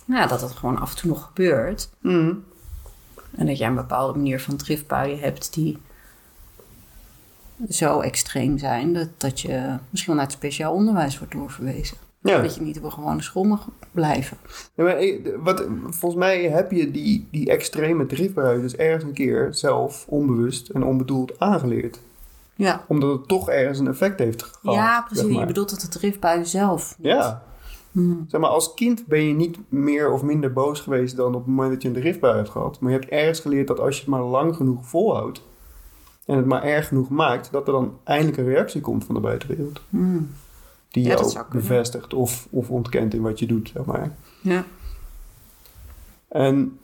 nou, 0.04 0.20
ja, 0.20 0.26
dat 0.26 0.40
dat 0.40 0.50
gewoon 0.50 0.78
af 0.78 0.90
en 0.90 0.96
toe 0.96 1.10
nog 1.10 1.24
gebeurt. 1.24 1.88
Mhm. 2.00 2.34
En 3.30 3.46
dat 3.46 3.58
jij 3.58 3.68
een 3.68 3.74
bepaalde 3.74 4.18
manier 4.18 4.40
van 4.40 4.56
driftbuien 4.56 5.18
hebt 5.18 5.54
die 5.54 5.78
zo 7.68 8.00
extreem 8.00 8.58
zijn 8.58 8.92
dat, 8.92 9.08
dat 9.16 9.40
je 9.40 9.76
misschien 9.90 10.12
wel 10.14 10.22
naar 10.22 10.32
het 10.32 10.42
speciaal 10.42 10.72
onderwijs 10.74 11.18
wordt 11.18 11.32
doorverwezen. 11.32 11.96
Ja. 12.26 12.42
Dat 12.42 12.54
je 12.54 12.60
niet 12.60 12.78
op 12.78 12.84
een 12.84 12.92
gewone 12.92 13.22
school 13.22 13.44
mag 13.44 13.68
blijven. 13.90 14.36
Maar, 14.74 14.86
eh, 14.96 15.18
wat, 15.38 15.64
volgens 15.90 16.14
mij 16.20 16.42
heb 16.42 16.70
je 16.70 16.90
die, 16.90 17.28
die 17.30 17.50
extreme 17.50 18.06
driftbuien 18.06 18.60
dus 18.62 18.76
ergens 18.76 19.04
een 19.04 19.12
keer 19.12 19.48
zelf 19.50 20.04
onbewust 20.08 20.68
en 20.68 20.84
onbedoeld 20.84 21.40
aangeleerd. 21.40 22.00
Ja, 22.54 22.84
Omdat 22.88 23.18
het 23.18 23.28
toch 23.28 23.48
ergens 23.50 23.78
een 23.78 23.88
effect 23.88 24.18
heeft 24.18 24.42
gehad. 24.42 24.76
ja 24.76 25.00
precies. 25.00 25.18
zeg 25.22 25.30
maar. 25.30 25.40
Je 25.40 25.46
bedoelt 25.46 25.70
dat 25.70 25.80
de 25.80 25.88
driftbuien 25.88 26.46
zelf. 26.46 26.94
niet- 26.98 27.06
Ja. 27.06 27.42
Hmm. 27.92 28.24
Zeg 28.28 28.40
maar, 28.40 28.50
als 28.50 28.74
kind 28.74 29.06
ben 29.06 29.22
je 29.22 29.34
niet 29.34 29.58
meer 29.68 30.10
of 30.12 30.22
minder 30.22 30.52
boos 30.52 30.80
geweest 30.80 31.16
dan 31.16 31.26
op 31.34 31.34
het 31.34 31.46
moment 31.46 31.72
dat 31.72 31.82
je 31.82 31.88
een 31.88 31.94
driftbui 31.94 32.36
hebt 32.36 32.48
gehad. 32.50 32.80
Maar 32.80 32.92
je 32.92 32.98
hebt 32.98 33.10
ergens 33.10 33.40
geleerd 33.40 33.66
dat 33.66 33.80
als 33.80 33.94
je 33.94 34.00
het 34.00 34.10
maar 34.10 34.22
lang 34.22 34.56
genoeg 34.56 34.86
volhoudt 34.86 35.42
en 36.26 36.36
het 36.36 36.46
maar 36.46 36.62
erg 36.62 36.88
genoeg 36.88 37.08
maakt, 37.08 37.48
dat 37.52 37.66
er 37.66 37.72
dan 37.72 37.98
eindelijk 38.04 38.36
een 38.36 38.44
reactie 38.44 38.80
komt 38.80 39.04
van 39.04 39.14
de 39.14 39.20
buitenwereld. 39.20 39.80
Hmm. 39.90 40.30
Die 40.90 41.04
Ja, 41.04 41.46
bevestigt 41.50 42.14
of, 42.14 42.46
of 42.50 42.70
ontkent 42.70 43.14
in 43.14 43.22
wat 43.22 43.38
je 43.38 43.46
doet, 43.46 43.70
zeg 43.74 43.84
maar. 43.84 44.16
Ja. 44.40 44.64
En, 46.28 46.78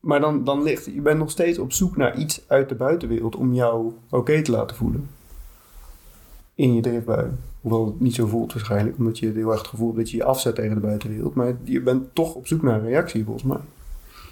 maar 0.00 0.20
dan, 0.20 0.44
dan 0.44 0.62
ligt, 0.62 0.84
je 0.84 1.00
bent 1.00 1.18
nog 1.18 1.30
steeds 1.30 1.58
op 1.58 1.72
zoek 1.72 1.96
naar 1.96 2.18
iets 2.18 2.42
uit 2.46 2.68
de 2.68 2.74
buitenwereld 2.74 3.36
om 3.36 3.54
jou 3.54 3.92
oké 4.10 4.42
te 4.42 4.50
laten 4.50 4.76
voelen. 4.76 5.10
In 6.54 6.74
je 6.74 6.80
driftbui. 6.80 7.30
Hoewel 7.60 7.86
het 7.86 8.00
niet 8.00 8.14
zo 8.14 8.26
voelt 8.26 8.52
waarschijnlijk, 8.52 8.98
omdat 8.98 9.18
je 9.18 9.32
heel 9.32 9.50
erg 9.50 9.58
het 9.58 9.68
gevoel 9.68 9.86
hebt 9.86 9.98
dat 9.98 10.10
je 10.10 10.16
je 10.16 10.24
afzet 10.24 10.54
tegen 10.54 10.74
de 10.74 10.80
buitenwereld. 10.80 11.34
Maar 11.34 11.56
je 11.62 11.80
bent 11.80 12.14
toch 12.14 12.34
op 12.34 12.46
zoek 12.46 12.62
naar 12.62 12.74
een 12.74 12.86
reactie, 12.86 13.24
volgens 13.24 13.44
mij. 13.44 13.60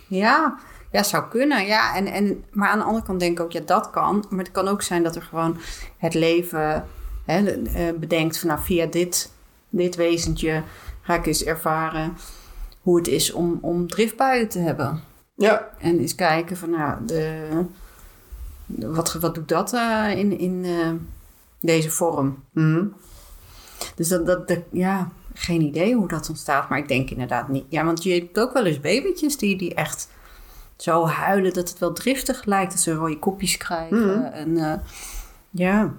Ja, 0.07 0.59
ja, 0.93 1.03
zou 1.03 1.29
kunnen. 1.29 1.67
Ja, 1.67 1.97
en, 1.97 2.07
en, 2.07 2.45
maar 2.51 2.69
aan 2.69 2.79
de 2.79 2.85
andere 2.85 3.05
kant 3.05 3.21
denk 3.21 3.39
ik 3.39 3.45
ook, 3.45 3.53
ja, 3.53 3.61
dat 3.67 3.91
kan. 3.91 4.25
Maar 4.29 4.39
het 4.39 4.53
kan 4.53 4.69
ook 4.69 4.83
zijn 4.83 5.03
dat 5.03 5.17
er 5.17 5.23
gewoon 5.23 5.57
het 5.97 6.15
leven 6.15 6.85
eh, 7.25 7.93
bedenkt 8.01 8.39
van, 8.39 8.49
nou, 8.49 8.61
via 8.63 8.87
dit, 8.87 9.33
dit 9.69 9.97
wezentje 9.97 10.63
ga 11.03 11.15
ik 11.15 11.27
eens 11.27 11.45
ervaren 11.45 12.17
hoe 12.81 12.97
het 12.97 13.09
is 13.09 13.33
om, 13.33 13.59
om 13.61 13.87
driftbuien 13.89 14.49
te 14.49 14.59
hebben. 14.59 15.01
Ja, 15.37 15.69
En 15.79 15.99
eens 15.99 16.15
kijken 16.15 16.57
van, 16.57 16.71
nou, 16.71 17.05
de, 17.07 17.49
wat, 18.67 19.13
wat 19.13 19.35
doet 19.35 19.49
dat 19.49 19.73
eh, 19.73 20.11
in, 20.19 20.39
in 20.39 20.65
eh, 20.65 20.91
deze 21.61 21.91
vorm? 21.91 22.45
mhm. 22.53 22.85
Dus 23.95 24.09
dat, 24.09 24.27
dat, 24.27 24.49
dat- 24.49 24.59
ja, 24.73 25.11
geen 25.35 25.61
idee 25.61 25.95
hoe 25.95 26.09
dat 26.09 26.29
ontstaat. 26.29 26.69
Maar 26.69 26.79
ik 26.79 26.89
denk 26.89 27.11
inderdaad 27.11 27.49
niet. 27.49 27.65
Ja, 27.69 27.85
want 27.85 28.03
je 28.03 28.13
hebt 28.15 28.39
ook 28.39 28.53
wel 28.53 28.65
eens 28.65 28.81
babytjes 28.81 29.37
die, 29.37 29.57
die 29.59 29.75
echt 29.75 30.09
zo 30.77 31.07
huilen 31.07 31.53
dat 31.53 31.69
het 31.69 31.79
wel 31.79 31.93
driftig 31.93 32.45
lijkt. 32.45 32.73
Dat 32.73 32.81
ze 32.81 32.93
rode 32.95 33.19
kopjes 33.19 33.57
krijgen. 33.57 34.19
Mhm. 34.19 34.23
En 34.33 34.83
ja, 35.51 35.93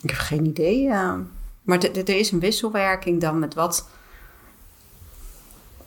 ik 0.00 0.10
heb 0.10 0.18
geen 0.18 0.46
idee. 0.46 0.88
Maar 1.62 1.78
er 1.78 2.08
is 2.08 2.30
een 2.30 2.40
wisselwerking 2.40 3.20
dan 3.20 3.38
met 3.38 3.54
wat... 3.54 3.88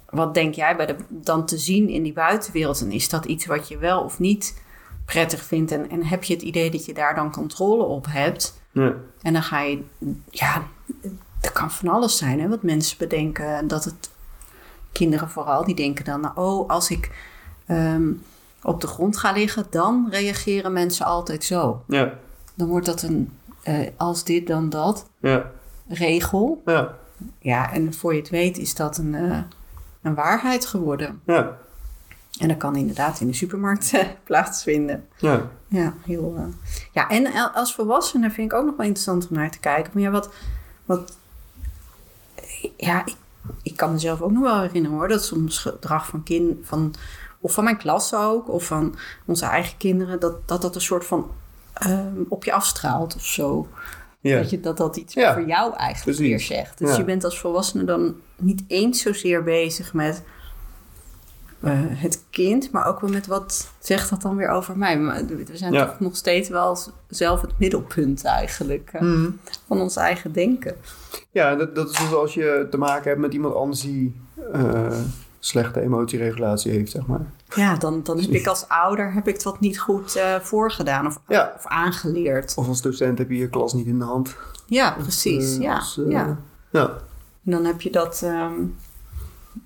Wat 0.10 0.34
denk 0.34 0.54
jij 0.54 0.76
bij 0.76 0.86
de, 0.86 0.96
dan 1.08 1.46
te 1.46 1.58
zien 1.58 1.90
in 1.90 2.04
die 2.04 2.14
buitenwereld? 2.14 2.82
En 2.82 2.92
is 2.92 3.10
dat 3.10 3.26
iets 3.26 3.46
wat 3.46 3.68
je 3.68 3.78
wel 3.78 4.02
of 4.02 4.20
niet 4.20 4.62
prettig 5.06 5.44
vindt? 5.44 5.72
En, 5.72 5.90
en 5.90 6.06
heb 6.06 6.24
je 6.24 6.34
het 6.34 6.44
idee 6.44 6.72
dat 6.72 6.86
je 6.86 6.94
daar 6.94 7.16
dan 7.16 7.32
controle 7.32 7.84
op 7.84 8.06
hebt? 8.10 8.62
ja. 8.72 8.94
En 9.22 9.34
dan 9.34 9.44
ga 9.44 9.60
je, 9.62 9.84
ja, 10.30 10.64
dat 11.42 11.52
kan 11.52 11.72
van 11.72 11.90
alles 11.90 12.18
zijn, 12.18 12.40
hè, 12.40 12.48
wat 12.48 12.64
mensen 12.64 12.98
bedenken. 12.98 13.68
Dat 13.68 13.84
het, 13.86 14.10
kinderen 14.94 15.30
vooral, 15.30 15.66
die 15.66 15.76
denken 15.76 16.06
dan, 16.06 16.22
nou, 16.22 16.34
oh, 16.36 16.70
als 16.70 16.90
ik 16.90 17.12
ehm, 17.66 18.12
op 18.62 18.82
de 18.82 18.88
grond 18.88 19.18
ga 19.18 19.32
liggen, 19.32 19.66
dan 19.70 20.08
reageren 20.10 20.74
mensen 20.74 21.06
altijd 21.06 21.44
zo. 21.44 21.84
ja, 21.88 22.14
Dan 22.54 22.68
wordt 22.68 22.86
dat 22.86 23.02
een, 23.02 23.32
eh, 23.64 23.88
als 23.98 24.24
dit, 24.24 24.48
dan 24.48 24.70
dat, 24.70 25.10
ja, 25.20 25.52
regel. 25.88 26.62
ja, 26.66 26.98
Ja, 27.40 27.72
en 27.72 27.94
voor 27.94 28.14
je 28.14 28.20
het 28.20 28.30
weet 28.30 28.58
is 28.58 28.76
dat 28.76 28.98
een, 28.98 29.16
eh, 29.16 29.40
een 30.02 30.16
waarheid 30.16 30.66
geworden. 30.66 31.22
ja, 31.26 31.58
En 32.40 32.48
dat 32.48 32.58
kan 32.58 32.76
inderdaad 32.76 33.20
in 33.20 33.28
de 33.28 33.34
supermarkt 33.34 33.94
eh, 33.94 34.08
plaatsvinden. 34.24 35.08
ja. 35.18 35.50
Ja, 35.68 35.94
heel. 36.06 36.54
Ja, 36.92 37.10
en 37.10 37.54
als 37.54 37.74
volwassene 37.76 38.32
vind 38.32 38.52
ik 38.52 38.58
ook 38.58 38.66
nog 38.66 38.76
wel 38.76 38.86
interessant 38.86 39.28
om 39.30 39.36
naar 39.36 39.52
te 39.52 39.60
kijken. 39.60 39.92
Maar 39.94 40.04
ja, 40.04 40.12
wat. 40.12 40.30
wat 40.86 41.18
ja, 42.78 43.06
ik, 43.06 43.16
ik 43.62 43.76
kan 43.78 43.92
mezelf 43.92 44.22
ook 44.22 44.32
nog 44.32 44.44
wel 44.44 44.62
herinneren 44.62 44.98
hoor. 44.98 45.08
Dat 45.08 45.24
soms 45.26 45.58
gedrag 45.58 46.08
van 46.08 46.24
kind. 46.24 46.58
Van, 46.68 46.94
of 47.40 47.54
van 47.54 47.64
mijn 47.64 47.78
klas 47.78 48.14
ook. 48.16 48.50
Of 48.50 48.66
van 48.66 48.96
onze 49.26 49.46
eigen 49.46 49.78
kinderen. 49.78 50.20
Dat 50.20 50.48
dat, 50.48 50.62
dat 50.62 50.76
een 50.76 50.82
soort 50.82 51.06
van. 51.06 51.32
Ehm, 51.74 52.22
op 52.30 52.44
je 52.44 52.54
afstraalt 52.54 53.16
of 53.16 53.26
zo. 53.26 53.68
Ja. 54.20 54.38
Dat, 54.38 54.50
je, 54.50 54.60
dat 54.60 54.78
dat 54.78 54.96
iets 54.98 55.14
Ja, 55.14 55.34
voor 55.34 55.48
jou 55.48 55.74
eigenlijk 55.76 56.18
precies. 56.18 56.20
weer 56.20 56.40
zegt. 56.58 56.78
Dus 56.78 56.90
Ja. 56.92 56.98
je 56.98 57.04
bent 57.04 57.24
als 57.24 57.40
volwassene 57.40 57.84
dan 57.84 58.16
niet 58.36 58.64
eens 58.68 59.02
zozeer 59.02 59.44
bezig 59.44 59.94
met 59.94 60.24
eh, 61.62 61.72
het 61.78 62.24
kind, 62.30 62.72
maar 62.72 62.86
ook 62.88 63.00
wel 63.00 63.10
met 63.10 63.28
wat 63.28 63.72
zegt 63.80 64.10
dat 64.10 64.22
dan 64.22 64.36
weer 64.36 64.48
over 64.50 64.78
mij. 64.78 65.00
Maar 65.00 65.26
we 65.26 65.46
zijn 65.58 65.74
toch 65.74 66.00
nog 66.00 66.16
steeds 66.16 66.50
wel 66.50 66.78
zelf 67.08 67.42
het 67.42 67.60
middelpunt 67.60 68.24
eigenlijk 68.24 68.90
eh, 68.94 69.02
Mhm. 69.02 69.30
van 69.68 69.82
ons 69.82 69.96
eigen 69.96 70.32
denken. 70.32 70.76
Ja, 71.32 71.56
dat, 71.56 71.76
dat 71.76 71.90
is 71.90 71.98
dus 71.98 72.14
als 72.14 72.34
je 72.34 72.68
te 72.72 72.78
maken 72.78 73.10
hebt 73.10 73.22
met 73.22 73.34
iemand 73.34 73.56
anders 73.56 73.82
die 73.82 74.22
eh, 74.54 74.92
slechte 75.46 75.82
emotieregulatie 75.82 76.72
heeft, 76.72 76.92
zeg 76.92 77.06
maar. 77.06 77.26
Ja, 77.56 77.76
dan, 77.76 78.04
dan 78.04 78.20
heb 78.20 78.30
ik 78.30 78.48
als 78.54 78.68
ouder 78.68 79.14
heb 79.14 79.28
ik 79.28 79.34
het 79.34 79.44
wat 79.44 79.60
niet 79.60 79.80
goed 79.80 80.16
eh, 80.16 80.40
voorgedaan 80.40 81.06
of, 81.08 81.20
Ja. 81.28 81.54
of 81.58 81.66
aangeleerd. 81.66 82.54
Of 82.56 82.68
als 82.68 82.82
docent 82.82 83.18
heb 83.18 83.30
je 83.30 83.38
je 83.38 83.50
klas 83.50 83.74
niet 83.74 83.86
in 83.86 84.00
de 84.00 84.06
hand. 84.06 84.36
Ja, 84.66 84.92
precies. 84.92 85.56
Eh, 85.56 85.62
ja, 85.62 85.76
als, 85.76 85.98
eh, 85.98 86.10
ja. 86.12 86.38
ja. 86.72 86.88
En 87.46 87.52
dan 87.52 87.66
heb 87.66 87.82
je 87.82 87.92
dat, 87.92 88.22
ehm, 88.24 88.54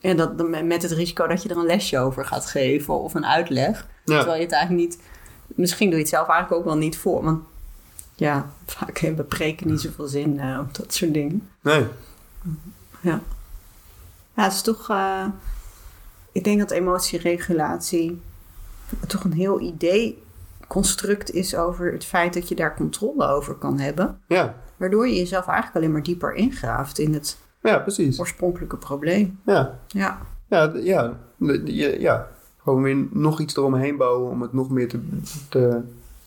en 0.01 0.17
dat 0.17 0.49
met 0.63 0.81
het 0.81 0.91
risico 0.91 1.27
dat 1.27 1.43
je 1.43 1.49
er 1.49 1.57
een 1.57 1.65
lesje 1.65 1.99
over 1.99 2.25
gaat 2.25 2.45
geven 2.45 2.93
of 2.93 3.13
een 3.13 3.25
uitleg. 3.25 3.87
Ja. 4.05 4.15
Terwijl 4.17 4.37
je 4.37 4.43
het 4.43 4.53
eigenlijk 4.53 4.87
niet, 4.87 4.99
misschien 5.47 5.87
doe 5.87 5.95
je 5.95 6.03
het 6.03 6.13
zelf 6.13 6.27
eigenlijk 6.27 6.59
ook 6.61 6.67
wel 6.67 6.77
niet 6.77 6.97
voor. 6.97 7.23
Want 7.23 7.43
ja, 8.15 8.49
vaak 8.65 8.97
hebben 8.97 9.27
preken 9.27 9.67
niet 9.67 9.81
zoveel 9.81 10.07
zin 10.07 10.41
op 10.59 10.75
dat 10.75 10.93
soort 10.93 11.13
dingen. 11.13 11.49
Nee. 11.61 11.85
Ja, 13.01 13.21
ja 14.33 14.43
het 14.43 14.53
is 14.53 14.61
toch, 14.61 14.89
ik 16.37 16.43
denk 16.43 16.59
dat 16.59 16.71
emotieregulatie 16.71 18.21
toch 19.07 19.23
een 19.23 19.33
heel 19.33 19.59
idee 19.59 20.23
construct 20.67 21.31
is 21.33 21.55
over 21.55 21.91
het 21.91 22.05
feit 22.05 22.33
dat 22.33 22.47
je 22.47 22.55
daar 22.55 22.75
controle 22.75 23.27
over 23.27 23.53
kan 23.55 23.79
hebben. 23.79 24.19
Ja. 24.27 24.55
Waardoor 24.77 25.07
je 25.07 25.15
jezelf 25.15 25.45
eigenlijk 25.47 25.75
alleen 25.77 25.91
maar 25.91 26.03
dieper 26.03 26.33
ingraaft 26.33 26.99
in 26.99 27.13
het 27.13 27.37
Ja, 27.61 27.77
precies. 27.79 28.19
oorspronkelijke 28.19 28.77
probleem. 28.77 29.39
Ja. 29.45 29.79
Ja, 29.87 30.21
Ja, 30.47 30.71
ja. 30.75 31.17
Ja. 31.99 32.27
Gewoon 32.63 32.81
weer 32.81 33.07
nog 33.11 33.39
iets 33.39 33.55
eromheen 33.57 33.97
bouwen 33.97 34.31
om 34.31 34.41
het 34.41 34.53
nog 34.53 34.69
meer 34.69 34.87
te, 34.89 34.99
te, 35.49 35.81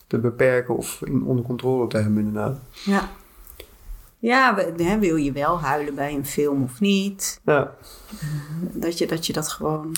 te 0.06 0.18
beperken 0.18 0.76
of 0.76 1.02
in, 1.04 1.24
onder 1.24 1.44
controle 1.44 1.86
te 1.86 1.96
hebben 1.96 2.18
inderdaad. 2.18 2.58
ja. 2.84 3.08
Ja, 4.20 4.54
hè, 4.76 4.98
wil 4.98 5.16
je 5.16 5.32
wel 5.32 5.60
huilen 5.60 5.94
bij 5.94 6.14
een 6.14 6.26
film 6.26 6.62
of 6.62 6.80
niet? 6.80 7.40
Ja. 7.44 7.74
Dat 8.60 8.98
je 8.98 9.06
dat, 9.06 9.26
je 9.26 9.32
dat 9.32 9.48
gewoon... 9.48 9.94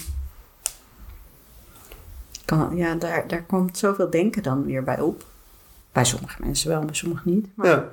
Kan, 2.45 2.77
ja, 2.77 2.95
daar, 2.95 3.29
daar 3.29 3.43
komt 3.43 3.79
zoveel 3.79 4.11
denken 4.11 4.43
dan 4.43 4.65
weer 4.65 4.83
bij 4.83 5.01
op. 5.01 5.25
Bij 5.93 6.05
sommige 6.05 6.43
mensen 6.43 6.69
wel, 6.69 6.85
bij 6.85 6.95
sommigen 6.95 7.31
niet. 7.31 7.47
Maar, 7.55 7.67
Ja. 7.67 7.89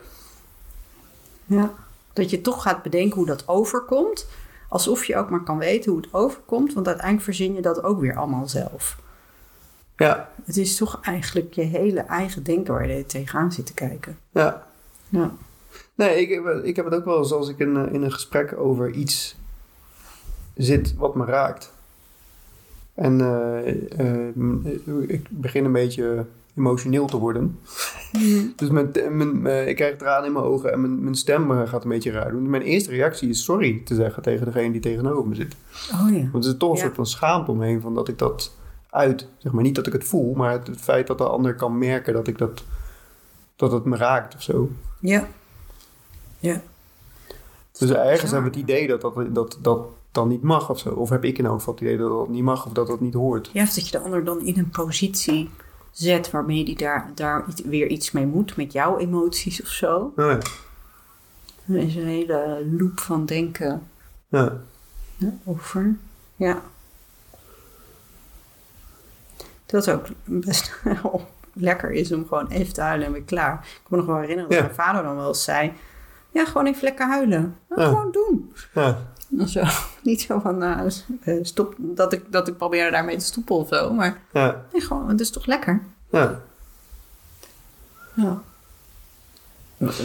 ja. 1.46 1.74
Dat 2.14 2.30
je 2.30 2.42
toch 2.42 2.62
gaat 2.62 2.84
bedenken 2.84 3.18
hoe 3.18 3.26
dat 3.26 3.48
overkomt. 3.48 4.28
Alsof 4.68 5.06
je 5.06 5.16
ook 5.16 5.30
maar 5.30 5.44
kan 5.44 5.58
weten 5.58 5.92
hoe 5.92 6.02
het 6.02 6.14
overkomt. 6.14 6.74
Want 6.74 6.88
uiteindelijk 6.88 7.26
verzin 7.26 7.54
je 7.54 7.62
dat 7.62 7.84
ook 7.84 8.00
weer 8.00 8.16
allemaal 8.16 8.48
zelf. 8.48 8.98
Ja. 9.96 10.30
Het 10.46 10.58
is 10.58 10.76
toch 10.76 11.00
eigenlijk 11.02 11.54
je 11.54 11.62
hele 11.62 12.00
eigen 12.00 12.44
denken 12.44 12.74
waar 12.74 12.88
je 12.88 13.06
tegenaan 13.06 13.52
zit 13.52 13.66
te 13.66 13.74
kijken. 13.74 14.18
Ja. 14.32 14.68
Ja. 15.10 15.32
Nee, 16.00 16.22
ik, 16.22 16.30
heb- 16.30 16.64
ik 16.64 16.76
heb 16.76 16.86
het 16.86 16.94
ook 16.94 17.06
wel 17.06 17.18
eens 17.18 17.32
als 17.32 17.50
ik 17.50 17.60
in, 17.60 17.78
eh, 17.78 17.94
in 17.94 18.02
een 18.04 18.12
gesprek 18.12 18.58
over 18.58 18.92
iets 18.92 19.36
zit 20.56 20.96
wat 20.96 21.16
me 21.16 21.26
raakt. 21.26 21.74
En 22.94 23.22
eh, 23.22 23.68
eh, 24.28 24.36
ik 25.08 25.28
begin 25.30 25.66
een 25.66 25.72
beetje 25.72 26.26
emotioneel 26.58 27.06
te 27.08 27.18
worden. 27.18 27.60
Dus 28.56 28.70
mijn, 28.70 28.92
mijn, 29.12 29.68
ik 29.68 29.76
krijg 29.76 29.96
tranen 29.98 30.26
in 30.28 30.34
mijn 30.34 30.46
ogen 30.46 30.72
en 30.74 30.82
mijn, 30.82 31.04
mijn 31.04 31.16
stem 31.16 31.52
gaat 31.68 31.84
een 31.84 31.90
beetje 31.90 32.12
raar 32.12 32.32
doen. 32.32 32.50
Mijn 32.50 32.64
eerste 32.64 32.90
reactie 32.90 33.30
is 33.30 33.44
sorry 33.44 33.82
te 33.86 33.96
zeggen 33.96 34.24
tegen 34.24 34.46
degene 34.46 34.72
die 34.72 34.82
tegenover 34.82 35.28
me 35.28 35.36
zit. 35.36 35.56
Oh 35.94 36.16
ja. 36.18 36.30
Want 36.32 36.44
er 36.46 36.52
is 36.52 36.58
toch 36.58 36.70
een 36.72 36.76
Ja. 36.78 36.82
soort 36.84 36.96
van 36.96 37.06
schaamte 37.06 37.52
omheen 37.52 37.82
van 37.82 37.96
dat 37.96 38.08
ik 38.08 38.18
dat 38.18 38.56
uit. 38.90 39.28
Zeg 39.38 39.52
maar 39.52 39.64
niet 39.64 39.76
dat 39.76 39.88
ik 39.88 39.94
het 39.94 40.04
voel, 40.04 40.34
maar 40.34 40.52
het, 40.52 40.68
het 40.68 40.82
feit 40.82 41.08
dat 41.08 41.18
de 41.18 41.24
ander 41.24 41.56
kan 41.56 41.78
merken 41.78 42.14
dat 42.14 42.28
ik 42.28 42.38
dat, 42.38 42.64
dat 43.56 43.72
het 43.72 43.86
me 43.86 43.96
raakt 43.98 44.36
of 44.36 44.42
zo. 44.42 44.70
Ja. 45.00 45.28
Ja. 46.40 46.62
Dus 47.80 47.90
ergens 47.92 48.32
hebben 48.32 48.52
we 48.52 48.58
het 48.60 48.70
idee 48.70 48.88
dat 48.88 49.02
dat, 49.02 49.16
dat 49.36 49.58
dat 49.62 49.88
dan 50.12 50.28
niet 50.28 50.42
mag 50.44 50.70
of 50.70 50.80
zo. 50.80 50.90
Of 50.90 51.10
heb 51.10 51.24
ik 51.24 51.38
in 51.38 51.46
elk 51.46 51.58
geval 51.58 51.74
het 51.74 51.84
idee 51.84 51.98
dat 51.98 52.10
dat 52.10 52.30
niet 52.30 52.44
mag 52.44 52.66
of 52.66 52.72
dat 52.74 52.88
dat 52.88 53.00
niet 53.00 53.14
hoort. 53.14 53.50
Ja, 53.54 53.64
of 53.64 53.74
dat 53.74 53.86
je 53.90 53.92
de 53.98 54.04
ander 54.04 54.24
dan 54.24 54.42
in 54.46 54.58
een 54.58 54.70
positie 54.70 55.50
zet 55.92 56.32
waarmee 56.32 56.66
die 56.66 56.76
daar, 56.76 57.12
daar 57.16 57.46
weer 57.66 57.88
iets 57.88 58.12
mee 58.12 58.26
moet 58.26 58.56
met 58.56 58.72
jouw 58.74 58.98
emoties 58.98 59.62
of 59.62 59.68
zo. 59.68 60.14
Ja. 60.16 60.38
Er 61.68 61.78
is 61.78 61.96
een 61.96 62.08
hele 62.08 62.68
loop 62.78 63.00
van 63.00 63.26
denken 63.26 63.88
Ja. 64.28 64.62
over. 65.46 65.96
Ja. 66.36 66.62
Dat 69.66 69.90
ook 69.92 70.06
best 70.26 70.82
lekker 71.54 71.92
is 71.92 72.12
om 72.12 72.28
gewoon 72.28 72.48
even 72.48 72.74
te 72.74 72.82
huilen 72.82 73.06
en 73.08 73.14
weer 73.14 73.22
klaar. 73.22 73.54
Ik 73.54 73.80
kan 73.84 73.84
me 73.90 73.98
nog 73.98 74.06
wel 74.06 74.16
herinneren 74.22 74.50
dat 74.50 74.60
Ja. 74.60 74.64
mijn 74.66 74.76
vader 74.76 75.04
dan 75.04 75.16
wel 75.16 75.28
eens 75.28 75.44
zei... 75.44 75.74
Ja, 76.32 76.46
gewoon 76.46 76.66
even 76.68 76.84
lekker 76.84 77.08
huilen. 77.08 77.58
Nou, 77.70 77.82
Ja. 77.82 77.88
Gewoon 77.88 78.12
doen. 78.12 78.54
Ja. 78.74 78.98
Zo. 79.48 79.64
Niet 80.04 80.22
zo 80.22 80.40
van, 80.40 80.64
eh, 80.64 81.38
stop, 81.42 81.76
dat 81.78 82.14
ik, 82.14 82.32
dat 82.32 82.48
ik 82.48 82.58
probeer 82.58 82.92
daarmee 82.92 83.18
te 83.18 83.26
stoppen 83.26 83.56
of 83.56 83.68
zo. 83.68 83.94
Maar 83.94 84.22
Ja. 84.34 84.66
nee, 84.72 84.82
gewoon, 84.82 85.10
het 85.10 85.20
is 85.20 85.30
toch 85.32 85.46
lekker? 85.46 85.82
Ja. 86.12 86.42
Ja. 88.14 88.42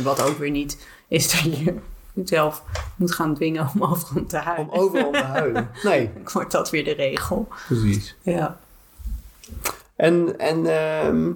Wat 0.03 0.21
ook 0.23 0.39
weer 0.39 0.51
niet 0.51 0.87
is 1.09 1.31
dat 1.31 1.57
je 1.59 1.75
jezelf 2.13 2.63
moet 2.97 3.13
gaan 3.13 3.35
dwingen 3.35 3.71
om 3.75 3.83
overal 3.83 4.27
te 4.27 4.37
Om 4.37 4.43
huilen. 4.43 4.73
overal 4.73 5.13
te 5.13 5.19
huilen. 5.23 5.71
Nee, 5.83 6.11
Dan 6.15 6.33
wordt 6.33 6.51
dat 6.53 6.71
weer 6.71 6.85
de 6.85 6.93
regel. 6.93 7.49
precies. 7.67 8.17
Ja. 8.23 8.59
En, 9.97 10.39
en 10.39 10.67
ehm, 10.67 11.31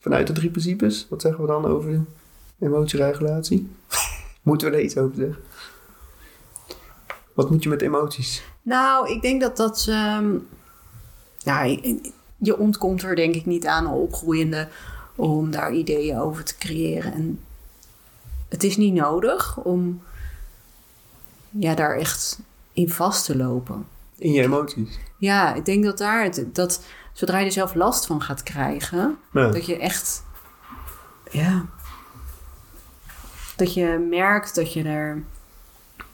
vanuit 0.00 0.26
de 0.26 0.32
drie 0.32 0.50
principes, 0.50 1.06
wat 1.10 1.20
zeggen 1.20 1.40
we 1.40 1.46
dan 1.46 1.64
over 1.66 2.00
emotieregulatie? 2.60 3.70
Moeten 4.42 4.70
we 4.70 4.76
er 4.76 4.82
iets 4.82 4.96
over 4.96 5.16
zeggen? 5.16 5.42
Wat 7.34 7.50
moet 7.50 7.62
je 7.62 7.68
met 7.68 7.82
emoties? 7.82 8.44
Nou, 8.62 9.10
ik 9.10 9.22
denk 9.22 9.40
dat 9.40 9.56
dat... 9.56 9.86
ehm, 9.88 10.34
ja, 11.38 11.62
je- 11.62 12.12
ontkomt 12.58 13.02
er 13.02 13.16
denk 13.16 13.34
ik 13.34 13.46
niet 13.46 13.66
aan, 13.66 13.86
opgroeiende, 13.86 14.68
om 15.14 15.50
daar 15.50 15.72
ideeën 15.72 16.18
over 16.18 16.44
te 16.44 16.56
creëren. 16.58 17.12
En 17.12 17.40
het 18.48 18.64
is 18.64 18.76
niet 18.76 18.94
nodig 18.94 19.56
om 19.56 20.02
ja, 21.50 21.74
daar 21.74 21.96
echt 21.98 22.38
in 22.72 22.90
vast 22.90 23.24
te 23.24 23.36
lopen. 23.36 23.86
In 24.18 24.32
je 24.32 24.42
emoties. 24.42 24.98
Ja, 25.18 25.54
ik 25.54 25.64
denk 25.64 25.84
dat 25.84 25.98
daar 25.98 26.22
het, 26.24 26.44
dat 26.52 26.84
zodra 27.12 27.38
je 27.38 27.46
er 27.46 27.52
zelf 27.52 27.74
last 27.74 28.06
van 28.06 28.22
gaat 28.22 28.42
krijgen, 28.42 29.18
Ja. 29.32 29.50
dat 29.50 29.66
je 29.66 29.78
echt, 29.78 30.24
ja, 31.30 31.64
dat 33.56 33.74
je 33.74 34.06
merkt 34.10 34.54
dat 34.54 34.72
je 34.72 34.82
er 34.82 35.22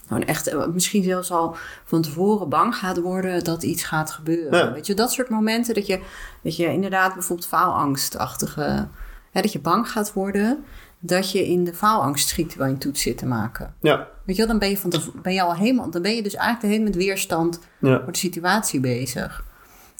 gewoon 0.07 0.24
echt, 0.24 0.46
eh, 0.46 0.66
misschien 0.66 1.03
zelfs 1.03 1.31
al 1.31 1.57
van 1.85 2.03
tevoren 2.03 2.48
bang 2.48 2.76
gaat 2.76 3.00
worden 3.00 3.44
dat 3.44 3.62
iets 3.62 3.85
gaat 3.85 4.11
gebeuren. 4.11 4.59
Ja. 4.59 4.72
Weet 4.72 4.87
je, 4.87 4.94
dat 4.94 5.12
soort 5.12 5.29
momenten 5.29 5.74
dat 5.74 5.87
je, 5.87 6.00
dat 6.42 6.57
je 6.57 6.72
inderdaad 6.72 7.14
bijvoorbeeld 7.14 7.48
faalangstachtige, 7.48 8.88
hè, 9.31 9.40
dat 9.40 9.53
je 9.53 9.61
bang 9.61 9.90
gaat 9.90 10.12
worden 10.12 10.64
dat 10.98 11.31
je 11.33 11.46
in 11.48 11.64
de 11.64 11.74
faalangst 11.74 12.29
schiet 12.29 12.57
waar 12.57 12.66
je 12.66 12.72
een 12.72 12.79
toets 12.79 13.03
zit 13.03 13.18
te 13.18 13.26
maken. 13.26 13.74
Ja. 13.81 14.09
Weet 14.24 14.37
je 14.37 14.42
wel, 14.42 14.50
dan 14.50 14.59
ben 14.59 14.70
je, 14.70 14.79
van 14.79 14.92
ben 15.22 15.33
je 15.35 15.42
al 15.42 15.55
helemaal, 15.55 15.90
dan 15.90 16.03
ben 16.03 16.14
je 16.14 16.22
dus 16.22 16.35
eigenlijk 16.35 16.64
de 16.66 16.72
hele 16.72 16.85
met 16.90 16.96
weerstand 17.05 17.61
Ja. 17.79 18.03
voor 18.03 18.12
de 18.12 18.18
situatie 18.18 18.81
bezig. 18.81 19.44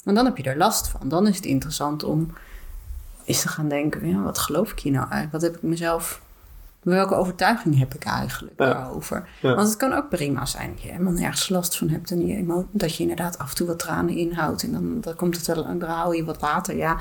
En 0.03 0.13
dan 0.15 0.25
heb 0.25 0.37
je 0.37 0.43
er 0.43 0.57
last 0.57 0.87
van. 0.87 1.09
Dan 1.09 1.27
is 1.27 1.35
het 1.35 1.45
interessant 1.45 2.03
om 2.03 2.33
eens 3.25 3.41
te 3.41 3.47
gaan 3.47 3.67
denken: 3.67 4.07
ja, 4.07 4.21
wat 4.21 4.37
geloof 4.37 4.71
ik 4.71 4.79
hier 4.79 4.91
nou 4.91 5.03
eigenlijk? 5.09 5.31
Wat 5.31 5.41
heb 5.41 5.55
ik 5.55 5.69
mezelf. 5.69 6.21
Welke 6.81 7.15
overtuiging 7.15 7.77
heb 7.79 7.93
ik 7.93 8.03
eigenlijk 8.03 8.53
Ja. 8.57 8.73
daarover? 8.73 9.29
Ja. 9.41 9.55
Want 9.55 9.67
het 9.67 9.77
kan 9.77 9.93
ook 9.93 10.09
prima 10.09 10.45
zijn 10.45 10.69
dat 10.73 10.81
je 10.81 10.91
helemaal 10.91 11.13
nergens 11.13 11.49
last 11.49 11.77
van 11.77 11.89
hebt. 11.89 12.11
En 12.11 12.27
je 12.27 12.63
dat 12.71 12.95
je 12.95 13.01
inderdaad 13.01 13.37
af 13.37 13.49
en 13.49 13.55
toe 13.55 13.67
wat 13.67 13.79
tranen 13.79 14.15
inhoudt. 14.15 14.63
En 14.63 14.71
dan, 14.71 15.01
dan 15.01 15.15
komt 15.15 15.37
het 15.37 15.47
wel, 15.47 15.63
dan 15.77 15.81
hou 15.89 16.15
je 16.15 16.23
wat 16.25 16.41
later. 16.41 16.75
Ja, 16.75 16.97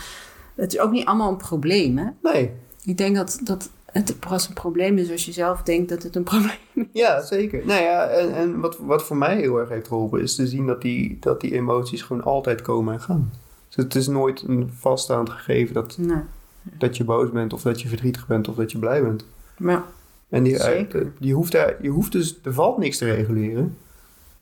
het 0.55 0.73
is 0.73 0.79
ook 0.81 0.91
niet 0.91 1.07
allemaal 1.07 1.31
een 1.31 1.37
probleem. 1.37 1.99
Hè? 1.99 2.07
Nee. 2.23 2.53
Ik 2.85 2.99
denk 2.99 3.17
dat, 3.17 3.41
dat 3.45 3.71
het 3.93 4.21
pas 4.21 4.49
een 4.49 4.55
probleem 4.55 4.99
is 4.99 5.11
als 5.11 5.25
je 5.25 5.33
zelf 5.33 5.63
denkt 5.63 5.89
dat 5.89 6.03
het 6.03 6.17
een 6.17 6.23
probleem 6.33 6.57
is. 6.75 6.85
Ja, 6.93 7.21
zeker. 7.23 7.67
Nou 7.67 7.83
ja, 7.83 8.05
en, 8.07 8.35
en 8.35 8.61
wat, 8.61 8.79
wat 8.79 9.03
voor 9.03 9.17
mij 9.17 9.37
heel 9.37 9.57
erg 9.59 9.69
heeft 9.69 9.89
geholpen 9.89 10.21
is 10.21 10.35
te 10.35 10.47
zien 10.47 10.67
dat 10.67 10.83
die, 10.83 11.17
dat 11.21 11.41
die 11.41 11.53
emoties 11.55 12.03
gewoon 12.03 12.23
altijd 12.25 12.63
komen 12.63 12.95
en 12.95 13.01
gaan. 13.01 13.33
Dus 13.69 13.85
het 13.85 13.95
is 13.95 14.07
nooit 14.07 14.43
een 14.47 14.71
vaststaand 14.79 15.31
gegeven 15.31 15.75
dat, 15.75 15.97
Nee. 15.99 16.23
dat 16.63 16.97
je 16.97 17.05
boos 17.05 17.31
bent 17.31 17.53
of 17.53 17.63
dat 17.63 17.81
je 17.83 17.89
verdrietig 17.89 18.27
bent 18.27 18.49
of 18.49 18.55
dat 18.55 18.73
je 18.73 18.79
blij 18.79 19.03
bent. 19.03 19.25
Maar 19.61 19.83
En 20.29 20.43
die, 20.43 20.57
Zeker. 20.59 21.13
die 21.19 21.35
hoeft 21.35 21.53
daar, 21.53 21.75
je 21.83 21.89
hoeft 21.89 22.13
dus, 22.13 22.39
er 22.45 22.55
valt 22.55 22.79
niks 22.79 22.99
te 22.99 23.05
reguleren. 23.13 23.77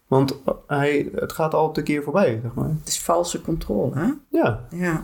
Want 0.07 0.35
hij, 0.67 1.09
het 1.15 1.33
gaat 1.33 1.55
altijd 1.55 1.77
een 1.77 1.95
keer 1.95 2.03
voorbij, 2.03 2.39
zeg 2.43 2.55
maar. 2.55 2.69
het 2.79 2.89
is 2.89 3.01
valse 3.01 3.41
controle. 3.41 3.95
Hè? 3.95 4.11
Ja. 4.39 4.67
Ja. 4.71 4.93
Dus 4.93 4.97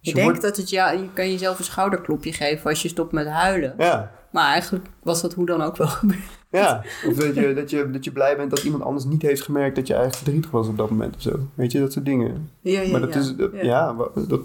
Je 0.00 0.08
je 0.10 0.14
denkt 0.14 0.22
wordt- 0.30 0.42
dat 0.42 0.56
het 0.56 0.70
ja, 0.70 0.90
je 0.90 1.08
kan 1.12 1.30
jezelf 1.30 1.58
een 1.58 1.64
schouderklopje 1.64 2.32
geven 2.32 2.70
als 2.70 2.82
je 2.82 2.88
stopt 2.88 3.12
met 3.12 3.26
huilen. 3.26 3.74
Ja. 3.78 4.12
maar 4.30 4.50
eigenlijk 4.52 4.86
was 5.02 5.20
dat 5.22 5.34
hoe 5.34 5.46
dan 5.46 5.62
ook 5.62 5.76
wel 5.76 5.86
gebeurd. 6.00 6.20
Ja, 6.50 6.82
of 7.06 7.14
dat 7.14 7.34
je, 7.34 7.54
dat, 7.54 7.70
je, 7.70 7.90
dat 7.90 8.04
je 8.04 8.12
blij 8.12 8.36
bent 8.36 8.50
dat 8.50 8.62
iemand 8.62 8.82
anders 8.82 9.04
niet 9.04 9.22
heeft 9.22 9.42
gemerkt 9.42 9.76
dat 9.76 9.86
je 9.86 9.92
eigenlijk 9.94 10.22
verdrietig 10.22 10.50
was 10.50 10.68
op 10.68 10.76
dat 10.76 10.90
moment 10.90 11.14
of 11.16 11.22
zo. 11.22 11.38
Weet 11.54 11.72
je, 11.72 11.80
dat 11.80 11.92
soort 11.92 12.04
dingen. 12.04 12.50
Ja, 12.60 12.80
ja, 12.80 12.90
maar 12.90 13.00
dat 13.00 13.14
ja. 13.14 13.20
is, 13.20 13.36
dat- 13.36 13.52
Ja. 13.52 13.62
ja, 13.62 13.94
dat, 14.28 14.40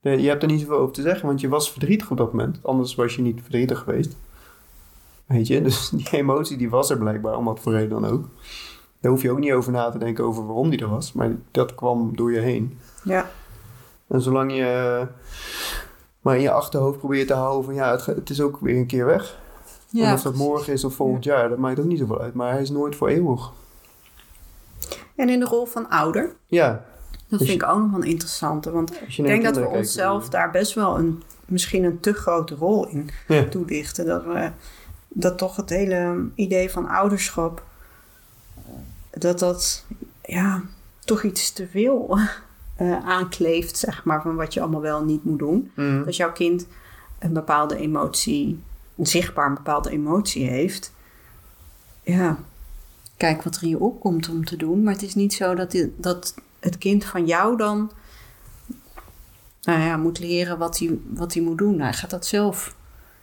nee, 0.00 0.20
je 0.20 0.28
hebt 0.28 0.42
er 0.42 0.48
niet 0.48 0.60
zoveel 0.60 0.78
over 0.78 0.94
te 0.94 1.02
zeggen, 1.02 1.26
want 1.26 1.40
je 1.40 1.48
was 1.48 1.72
verdrietig 1.72 2.10
op 2.10 2.16
dat 2.16 2.32
moment. 2.32 2.58
Anders 2.62 2.94
was 2.94 3.16
je 3.16 3.22
niet 3.22 3.40
verdrietig 3.42 3.78
geweest. 3.78 4.16
Weet 5.26 5.46
je, 5.46 5.62
dus 5.62 5.88
die 5.88 6.10
emotie 6.10 6.56
die 6.56 6.70
was 6.70 6.90
er 6.90 6.98
blijkbaar, 6.98 7.36
om 7.36 7.44
wat 7.44 7.60
voor 7.60 7.72
reden 7.72 8.00
dan 8.00 8.06
ook. 8.06 8.28
Daar 9.00 9.12
hoef 9.12 9.22
je 9.22 9.30
ook 9.30 9.38
niet 9.38 9.52
over 9.52 9.72
na 9.72 9.90
te 9.90 9.98
denken 9.98 10.24
over 10.24 10.46
waarom 10.46 10.70
die 10.70 10.80
er 10.80 10.88
was, 10.88 11.12
maar 11.12 11.36
dat 11.50 11.74
kwam 11.74 12.16
door 12.16 12.32
je 12.32 12.40
heen. 12.40 12.78
Ja. 13.04 13.30
En 14.06 14.20
zolang 14.20 14.54
je 14.54 15.06
maar 16.20 16.36
in 16.36 16.42
je 16.42 16.50
achterhoofd 16.50 16.98
probeert 16.98 17.26
te 17.26 17.34
houden 17.34 17.64
van 17.64 17.74
ja, 17.74 17.98
het, 18.04 18.30
is 18.30 18.40
ook 18.40 18.58
weer 18.60 18.76
een 18.76 18.86
keer 18.86 19.06
weg. 19.06 19.38
Ja, 19.90 20.06
en 20.06 20.14
of 20.14 20.22
dat 20.22 20.34
morgen 20.34 20.72
is 20.72 20.84
of 20.84 20.94
volgend 20.94 21.24
jaar, 21.24 21.48
dat 21.48 21.58
maakt 21.58 21.78
ook 21.78 21.84
niet 21.84 21.98
zoveel 21.98 22.20
uit. 22.20 22.34
Maar 22.34 22.52
hij 22.52 22.62
is 22.62 22.70
nooit 22.70 22.96
voor 22.96 23.08
eeuwig. 23.08 23.52
En 25.16 25.28
in 25.28 25.40
de 25.40 25.46
rol 25.46 25.66
van 25.66 25.88
ouder, 25.88 26.36
Ja, 26.46 26.84
dat 27.28 27.38
Dus 27.38 27.48
vind 27.48 27.62
ik 27.62 27.68
ook 27.68 27.78
nog 27.78 27.90
wel 27.90 28.02
interessant. 28.02 28.64
Want 28.64 28.92
ik 29.06 29.16
denk 29.24 29.44
dat 29.44 29.56
we 29.56 29.66
onszelf 29.66 30.28
daar 30.28 30.50
best 30.50 30.74
wel 30.74 30.98
een, 30.98 31.22
misschien 31.46 31.84
een 31.84 32.00
te 32.00 32.12
grote 32.12 32.54
rol 32.54 32.88
in 32.88 33.10
Ja. 33.28 33.44
toedichten. 33.44 34.06
Dat 34.06 34.24
we 34.24 34.50
dat 35.08 35.38
toch 35.38 35.56
het 35.56 35.70
hele 35.70 36.28
idee 36.34 36.70
van 36.70 36.88
ouderschap, 36.88 37.62
dat 39.10 39.38
dat 39.38 39.84
ja, 40.22 40.62
toch 41.04 41.22
iets 41.22 41.52
te 41.52 41.66
veel 41.68 42.18
eh, 42.76 43.04
aankleeft, 43.06 43.76
zeg 43.76 44.04
maar, 44.04 44.22
van 44.22 44.36
wat 44.36 44.54
je 44.54 44.60
allemaal 44.60 44.80
wel 44.80 45.04
niet 45.04 45.24
moet 45.24 45.38
doen. 45.38 45.70
Mhm. 45.74 46.02
Als 46.06 46.16
jouw 46.16 46.32
kind 46.32 46.66
een 47.18 47.32
bepaalde 47.32 47.76
emotie, 47.76 48.60
een 48.96 49.06
zichtbaar 49.06 49.52
bepaalde 49.52 49.90
emotie 49.90 50.46
heeft, 50.48 50.92
ja, 52.02 52.38
kijk 53.16 53.42
wat 53.42 53.56
er 53.56 53.62
in 53.62 53.68
je 53.68 53.78
opkomt 53.80 54.28
om 54.28 54.44
te 54.44 54.56
doen. 54.56 54.82
Maar 54.82 54.92
het 54.92 55.02
is 55.02 55.14
niet 55.14 55.32
zo 55.34 55.54
dat, 55.54 55.70
die- 55.70 55.94
dat 55.96 56.34
het 56.60 56.78
kind 56.78 57.04
van 57.04 57.26
jou 57.26 57.56
dan 57.56 57.90
nou 59.62 59.80
ja, 59.80 59.96
moet 59.96 60.18
leren 60.18 60.58
wat 60.58 60.78
hij, 60.78 60.98
wat 61.14 61.34
hij 61.34 61.42
moet 61.42 61.58
doen. 61.58 61.80
Hij 61.80 61.92
gaat 61.92 62.10
dat 62.10 62.26
zelf 62.26 62.76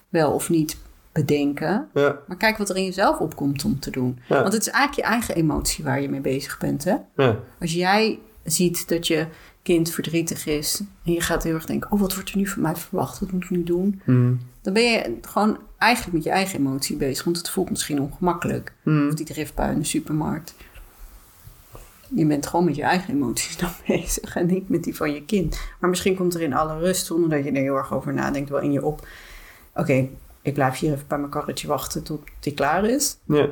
wel 0.10 0.32
of 0.32 0.50
niet 0.50 0.78
bedenken. 1.12 1.88
Ja, 1.94 2.20
Maar 2.28 2.38
kijk 2.38 2.58
wat 2.58 2.70
er 2.70 2.76
in 2.76 2.84
jezelf 2.84 3.20
opkomt 3.20 3.66
om 3.66 3.80
te 3.80 3.92
doen. 3.92 4.20
Ja. 4.28 4.42
Want 4.42 4.54
het 4.54 4.62
is 4.68 4.74
eigenlijk 4.74 5.08
je 5.08 5.14
eigen 5.14 5.36
emotie 5.36 5.84
waar 5.84 6.02
je 6.02 6.10
mee 6.10 6.22
bezig 6.22 6.58
bent. 6.58 6.84
Hè? 6.84 6.96
ja, 7.16 7.40
Als 7.60 7.74
jij 7.74 8.20
ziet 8.44 8.88
dat 8.88 9.08
je 9.08 9.28
kind 9.62 9.92
verdrietig 9.92 10.46
is 10.46 10.82
en 11.06 11.12
je 11.12 11.22
gaat 11.22 11.44
heel 11.44 11.54
erg 11.54 11.66
denken: 11.66 11.92
oh, 11.92 12.00
wat 12.00 12.14
wordt 12.14 12.32
er 12.32 12.38
nu 12.38 12.48
van 12.48 12.62
mij 12.62 12.76
verwacht? 12.76 13.20
Wat 13.20 13.32
moet 13.32 13.44
ik 13.44 13.50
nu 13.50 13.64
doen? 13.64 14.02
Mhm. 14.06 14.34
Dan 14.62 14.74
ben 14.74 14.84
je 14.84 15.18
gewoon 15.22 15.58
eigenlijk 15.78 16.14
met 16.14 16.24
je 16.24 16.30
eigen 16.30 16.60
emotie 16.60 16.98
bezig, 16.98 17.24
want 17.24 17.38
het 17.38 17.50
voelt 17.50 17.70
misschien 17.70 18.02
ongemakkelijk. 18.02 18.74
Mhm. 18.84 19.08
Of 19.08 19.14
die 19.14 19.26
driftbui 19.26 19.72
in 19.72 19.80
de 19.80 19.86
supermarkt. 19.86 20.56
Je 22.16 22.26
bent 22.26 22.48
gewoon 22.48 22.66
met 22.66 22.76
je 22.76 22.84
eigen 22.84 23.14
emoties 23.14 23.58
dan 23.64 23.70
bezig 23.88 24.36
en 24.36 24.46
niet 24.46 24.70
met 24.70 24.84
die 24.84 24.96
van 24.96 25.14
je 25.14 25.26
kind. 25.26 25.60
Maar 25.80 25.90
misschien 25.90 26.16
komt 26.16 26.34
er 26.34 26.42
in 26.42 26.54
alle 26.54 26.78
rust, 26.80 27.06
zonder 27.06 27.30
dat 27.30 27.44
je 27.44 27.52
er 27.52 27.62
heel 27.62 27.76
erg 27.76 27.94
over 27.94 28.14
nadenkt, 28.14 28.50
wel 28.50 28.60
in 28.60 28.72
je 28.72 28.86
op. 28.86 29.08
Oké, 29.76 30.08
ik 30.42 30.54
blijf 30.54 30.80
hier 30.80 30.94
even 30.94 31.08
bij 31.08 31.18
mijn 31.18 31.32
karretje 31.32 31.68
wachten 31.68 32.04
tot 32.04 32.24
die 32.40 32.54
klaar 32.54 32.86
is. 32.86 33.18
ja, 33.26 33.50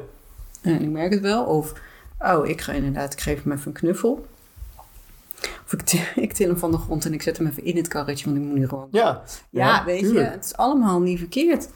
En 0.61 0.81
ik 0.81 0.89
merk 0.89 1.11
het 1.13 1.21
wel. 1.21 1.43
Of, 1.45 1.73
oh, 2.19 2.47
ik 2.47 2.61
ga 2.61 2.71
inderdaad, 2.71 3.13
ik 3.13 3.19
geef 3.19 3.43
hem 3.43 3.51
even 3.51 3.67
een 3.67 3.73
knuffel. 3.73 4.25
Of 5.65 5.73
ik, 5.73 5.81
til- 5.81 5.99
ik 6.23 6.33
til 6.33 6.47
hem 6.47 6.57
van 6.57 6.71
de 6.71 6.77
grond 6.77 7.05
en 7.05 7.13
ik 7.13 7.21
zet 7.21 7.37
hem 7.37 7.47
even 7.47 7.63
in 7.65 7.75
het 7.77 7.87
karretje, 7.87 8.25
want 8.25 8.37
ik 8.37 8.43
moet 8.43 8.55
nu 8.57 8.67
gewoon... 8.67 8.87
ja. 8.91 9.23
Ja, 9.49 9.85
weet 9.85 9.99
tuurlijk. 9.99 10.25
je, 10.27 10.31
het 10.31 10.45
is 10.45 10.55
allemaal 10.55 10.99
niet 11.01 11.19
verkeerd. 11.19 11.69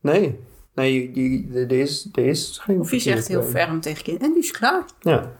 Nee, 0.00 0.38
nee, 0.74 1.48
er 1.54 1.72
is, 1.72 2.08
is 2.12 2.58
geen 2.62 2.80
Of 2.80 2.90
je 2.90 2.98
zegt 2.98 3.28
heel 3.28 3.42
ferm 3.42 3.80
tegen 3.80 4.04
kind, 4.04 4.22
en 4.22 4.32
nu 4.32 4.38
is 4.38 4.50
klaar. 4.50 4.84
Ja, 5.00 5.32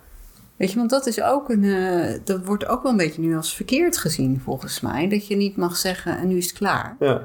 Weet 0.64 0.72
je, 0.72 0.78
want 0.78 0.90
dat 0.90 1.06
is 1.06 1.22
ook 1.22 1.48
een, 1.50 1.64
eh, 1.64 2.20
dat 2.24 2.44
wordt 2.44 2.66
ook 2.66 2.82
wel 2.82 2.90
een 2.92 2.96
beetje 2.98 3.20
nu 3.22 3.36
als 3.36 3.54
verkeerd 3.56 3.96
gezien, 3.98 4.40
volgens 4.44 4.80
mij. 4.80 5.08
Dat 5.08 5.26
je 5.26 5.36
niet 5.36 5.56
mag 5.56 5.76
zeggen, 5.76 6.18
en 6.18 6.28
nu 6.28 6.36
is 6.36 6.46
het 6.46 6.58
klaar. 6.58 6.96
ja, 7.00 7.20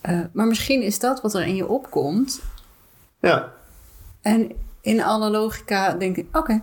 Eh, 0.00 0.20
maar 0.32 0.46
misschien 0.46 0.82
is 0.82 0.98
dat 0.98 1.20
wat 1.20 1.34
er 1.34 1.46
in 1.46 1.54
je 1.56 1.66
opkomt. 1.68 2.40
ja, 3.20 3.52
En 4.20 4.52
in 4.80 5.02
alle 5.02 5.30
logica 5.30 5.92
denk 5.92 6.16
ik, 6.16 6.36
oké, 6.36 6.52
het 6.52 6.62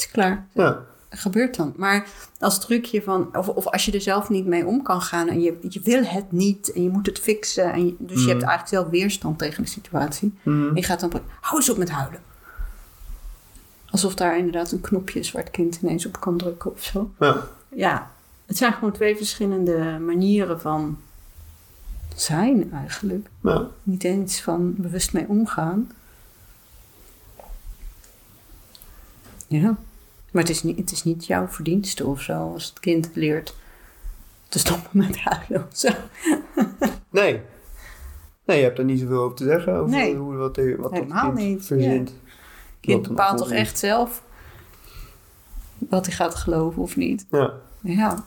is 0.00 0.10
klaar. 0.10 0.46
ja, 0.52 0.78
gebeurt 1.10 1.56
dan. 1.56 1.72
Maar 1.76 2.06
als 2.38 2.60
trucje 2.60 3.02
van, 3.02 3.36
of, 3.36 3.48
of 3.48 3.66
als 3.66 3.84
je 3.84 3.92
er 3.92 4.00
zelf 4.00 4.28
niet 4.28 4.46
mee 4.46 4.66
om 4.66 4.82
kan 4.82 5.00
gaan 5.02 5.28
en 5.28 5.40
je, 5.40 5.56
je 5.68 5.80
wil 5.84 6.04
het 6.04 6.32
niet 6.32 6.72
en 6.72 6.82
je 6.82 6.88
moet 6.88 7.06
het 7.06 7.18
fixen. 7.18 7.72
En 7.72 7.86
je- 7.86 7.94
dus 7.98 8.16
je 8.16 8.20
Mhm. 8.20 8.28
hebt 8.28 8.42
eigenlijk 8.42 8.68
zelf 8.68 8.88
weerstand 8.88 9.38
tegen 9.38 9.62
de 9.62 9.68
situatie. 9.68 10.34
Mhm. 10.42 10.68
En 10.68 10.74
je 10.74 10.82
gaat 10.82 11.00
dan, 11.00 11.12
hou 11.40 11.56
eens 11.56 11.70
op 11.70 11.76
met 11.76 11.90
huilen. 11.90 12.20
Alsof 13.90 14.14
daar 14.14 14.36
inderdaad 14.38 14.72
een 14.72 14.80
knopje 14.80 15.18
is 15.18 15.32
waar 15.32 15.42
het 15.42 15.52
kind 15.52 15.78
ineens 15.82 16.06
op 16.06 16.20
kan 16.20 16.36
drukken 16.36 16.72
of 16.72 16.82
zo. 16.84 17.10
ja, 17.20 17.46
Ja, 17.74 18.10
het 18.46 18.56
zijn 18.56 18.72
gewoon 18.72 18.92
twee 18.92 19.16
verschillende 19.16 19.98
manieren 20.04 20.60
van 20.60 20.98
zijn 22.14 22.72
eigenlijk. 22.72 23.28
ja, 23.42 23.66
Niet 23.82 24.04
eens 24.04 24.40
van 24.40 24.74
bewust 24.76 25.12
mee 25.12 25.28
omgaan. 25.28 25.90
Ja, 29.46 29.76
maar 30.30 30.42
het 30.42 30.50
is 30.50 30.62
niet, 30.62 30.76
het 30.78 30.92
is 30.92 31.04
niet 31.04 31.26
jouw 31.26 31.48
verdienste 31.48 32.06
of 32.06 32.20
zo 32.22 32.52
als 32.52 32.64
het 32.68 32.80
kind 32.80 33.10
leert 33.14 33.54
te 34.48 34.58
stoppen 34.58 34.90
met 34.98 35.18
huilen 35.18 35.66
of 35.70 35.76
zo. 35.78 35.88
nee. 37.10 37.40
Nee, 38.44 38.58
je 38.58 38.64
hebt 38.64 38.78
er 38.78 38.84
niet 38.84 39.00
zoveel 39.00 39.22
over 39.22 39.36
te 39.36 39.44
zeggen, 39.44 39.74
over 39.74 39.90
Nee. 39.90 40.14
hoe, 40.16 40.34
wat, 40.34 40.56
wat 40.56 40.78
dat 40.80 40.90
Helemaal 40.92 41.32
kind 41.32 41.48
niet, 41.48 41.64
verzint. 41.66 42.12
Kind 42.80 43.08
bepaalt 43.08 43.38
toch 43.38 43.50
echt 43.52 43.78
zelf 43.78 44.22
wat 45.78 46.06
hij 46.06 46.14
gaat 46.14 46.34
geloven 46.34 46.82
of 46.82 46.96
niet. 46.96 47.26
Ja, 47.30 47.52
Ja. 47.82 48.24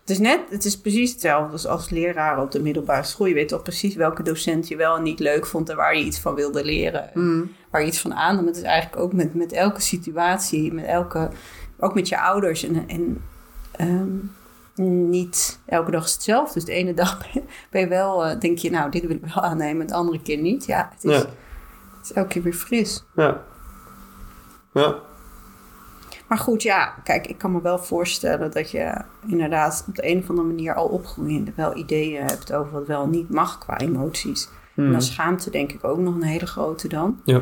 Het 0.00 0.14
is 0.14 0.20
net, 0.20 0.40
het 0.50 0.64
is 0.64 0.80
precies 0.80 1.12
hetzelfde 1.12 1.52
als 1.52 1.66
als 1.66 1.90
leraar 1.90 2.42
op 2.42 2.50
de 2.50 2.60
middelbare 2.62 3.02
school. 3.02 3.26
Je 3.26 3.34
weet 3.34 3.48
toch 3.48 3.62
precies 3.62 3.94
welke 3.94 4.22
docent 4.22 4.68
je 4.68 4.76
wel 4.76 4.96
en 4.96 5.02
niet 5.02 5.20
leuk 5.20 5.46
vond 5.46 5.68
en 5.68 5.76
waar 5.76 5.96
je 5.96 6.04
iets 6.04 6.18
van 6.20 6.34
wilde 6.34 6.64
leren. 6.64 7.10
Mhm. 7.14 7.44
Waar 7.70 7.80
je 7.80 7.86
iets 7.86 8.00
van 8.00 8.14
aannam. 8.14 8.46
Het 8.46 8.56
is 8.56 8.62
eigenlijk 8.62 9.02
ook 9.02 9.12
met, 9.12 9.34
met 9.34 9.52
elke 9.52 9.80
situatie, 9.80 10.72
met 10.72 10.84
elke, 10.84 11.30
ook 11.78 11.94
met 11.94 12.08
je 12.08 12.20
ouders. 12.20 12.62
En, 12.62 12.84
en 12.88 13.22
ehm, 13.72 14.08
niet 15.10 15.58
elke 15.66 15.90
dag 15.90 16.04
is 16.04 16.12
hetzelfde. 16.12 16.54
Dus 16.54 16.64
de 16.64 16.72
ene 16.72 16.94
dag 16.94 17.18
ben 17.70 17.80
je- 17.80 17.88
wel, 17.88 18.24
eh, 18.24 18.40
denk 18.40 18.58
je, 18.58 18.70
nou, 18.70 18.90
dit 18.90 19.02
wil 19.06 19.16
ik 19.16 19.24
wel 19.34 19.42
aannemen, 19.44 19.80
en 19.80 19.86
de 19.86 19.94
andere 19.94 20.22
keer 20.22 20.38
niet. 20.38 20.64
Ja, 20.66 20.90
het 20.94 21.04
is, 21.04 21.18
ja, 21.18 21.26
het 22.08 22.16
is 22.16 22.22
elke 22.22 22.28
keer 22.32 22.42
weer 22.42 22.52
fris. 22.52 23.04
ja. 23.16 23.42
Ja, 24.72 24.96
Maar 26.28 26.38
goed, 26.38 26.62
ja, 26.62 26.94
kijk, 27.04 27.26
ik 27.26 27.38
kan 27.38 27.52
me 27.52 27.60
wel 27.62 27.78
voorstellen 27.78 28.50
dat 28.50 28.70
je 28.70 28.94
inderdaad 29.26 29.84
op 29.88 29.94
de 29.94 30.06
een 30.10 30.18
of 30.18 30.28
andere 30.30 30.46
manier 30.48 30.74
al 30.74 30.86
opgroeiende 30.86 31.52
wel 31.56 31.76
ideeën 31.76 32.22
hebt 32.26 32.52
over 32.52 32.72
wat 32.72 32.86
wel 32.86 33.08
niet 33.08 33.30
mag 33.30 33.58
qua 33.58 33.78
emoties. 33.78 34.48
En 34.74 34.92
dan 34.92 35.02
schaamte 35.02 35.50
denk 35.50 35.72
ik 35.72 35.84
ook 35.84 35.98
nog 35.98 36.14
een 36.14 36.22
hele 36.22 36.46
grote 36.46 36.88
dan. 36.88 37.20
ja. 37.24 37.40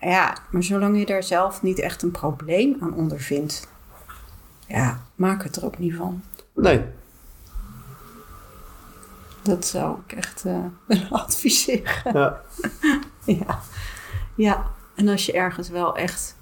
Ja, 0.00 0.36
maar 0.50 0.62
zolang 0.62 0.98
je 0.98 1.06
daar 1.06 1.22
zelf 1.22 1.62
niet 1.62 1.78
echt 1.78 2.02
een 2.02 2.10
probleem 2.10 2.76
aan 2.80 2.94
ondervindt, 2.94 3.68
ja, 4.66 5.00
maak 5.14 5.42
het 5.42 5.56
er 5.56 5.64
ook 5.64 5.78
niet 5.78 5.94
van. 5.94 6.22
Nee, 6.54 6.84
Dat 9.48 9.66
zou 9.66 9.96
ik 10.06 10.12
echt 10.12 10.44
eh, 10.44 10.64
willen 10.86 11.10
adviseren. 11.10 12.12
ja, 12.18 12.40
Ja. 13.24 13.60
ja, 14.34 14.66
en 14.94 15.08
als 15.08 15.26
je 15.26 15.32
ergens 15.32 15.68
wel 15.68 15.96
echt 15.96 16.36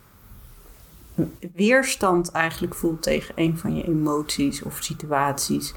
weerstand 1.54 2.30
eigenlijk 2.30 2.74
voelt 2.74 3.02
tegen 3.02 3.34
een 3.36 3.58
van 3.58 3.76
je 3.76 3.84
emoties 3.84 4.62
of 4.62 4.78
situaties, 4.82 5.74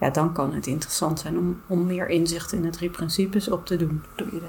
ja, 0.00 0.10
dan 0.10 0.32
kan 0.32 0.54
het 0.54 0.66
interessant 0.66 1.20
zijn 1.20 1.38
om, 1.38 1.60
om 1.66 1.86
meer 1.86 2.08
inzicht 2.08 2.52
in 2.52 2.62
de 2.62 2.70
drie 2.70 2.90
principes 2.90 3.48
op 3.48 3.66
te 3.66 3.76
doen. 3.76 4.02
Door 4.16 4.28
je 4.34 4.40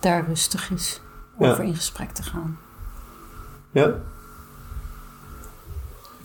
daar 0.00 0.26
rustig 0.26 0.70
is 0.70 1.00
Ja. 1.38 1.50
over 1.50 1.64
in 1.64 1.74
gesprek 1.76 2.10
te 2.10 2.22
gaan. 2.22 2.58
ja. 3.70 3.94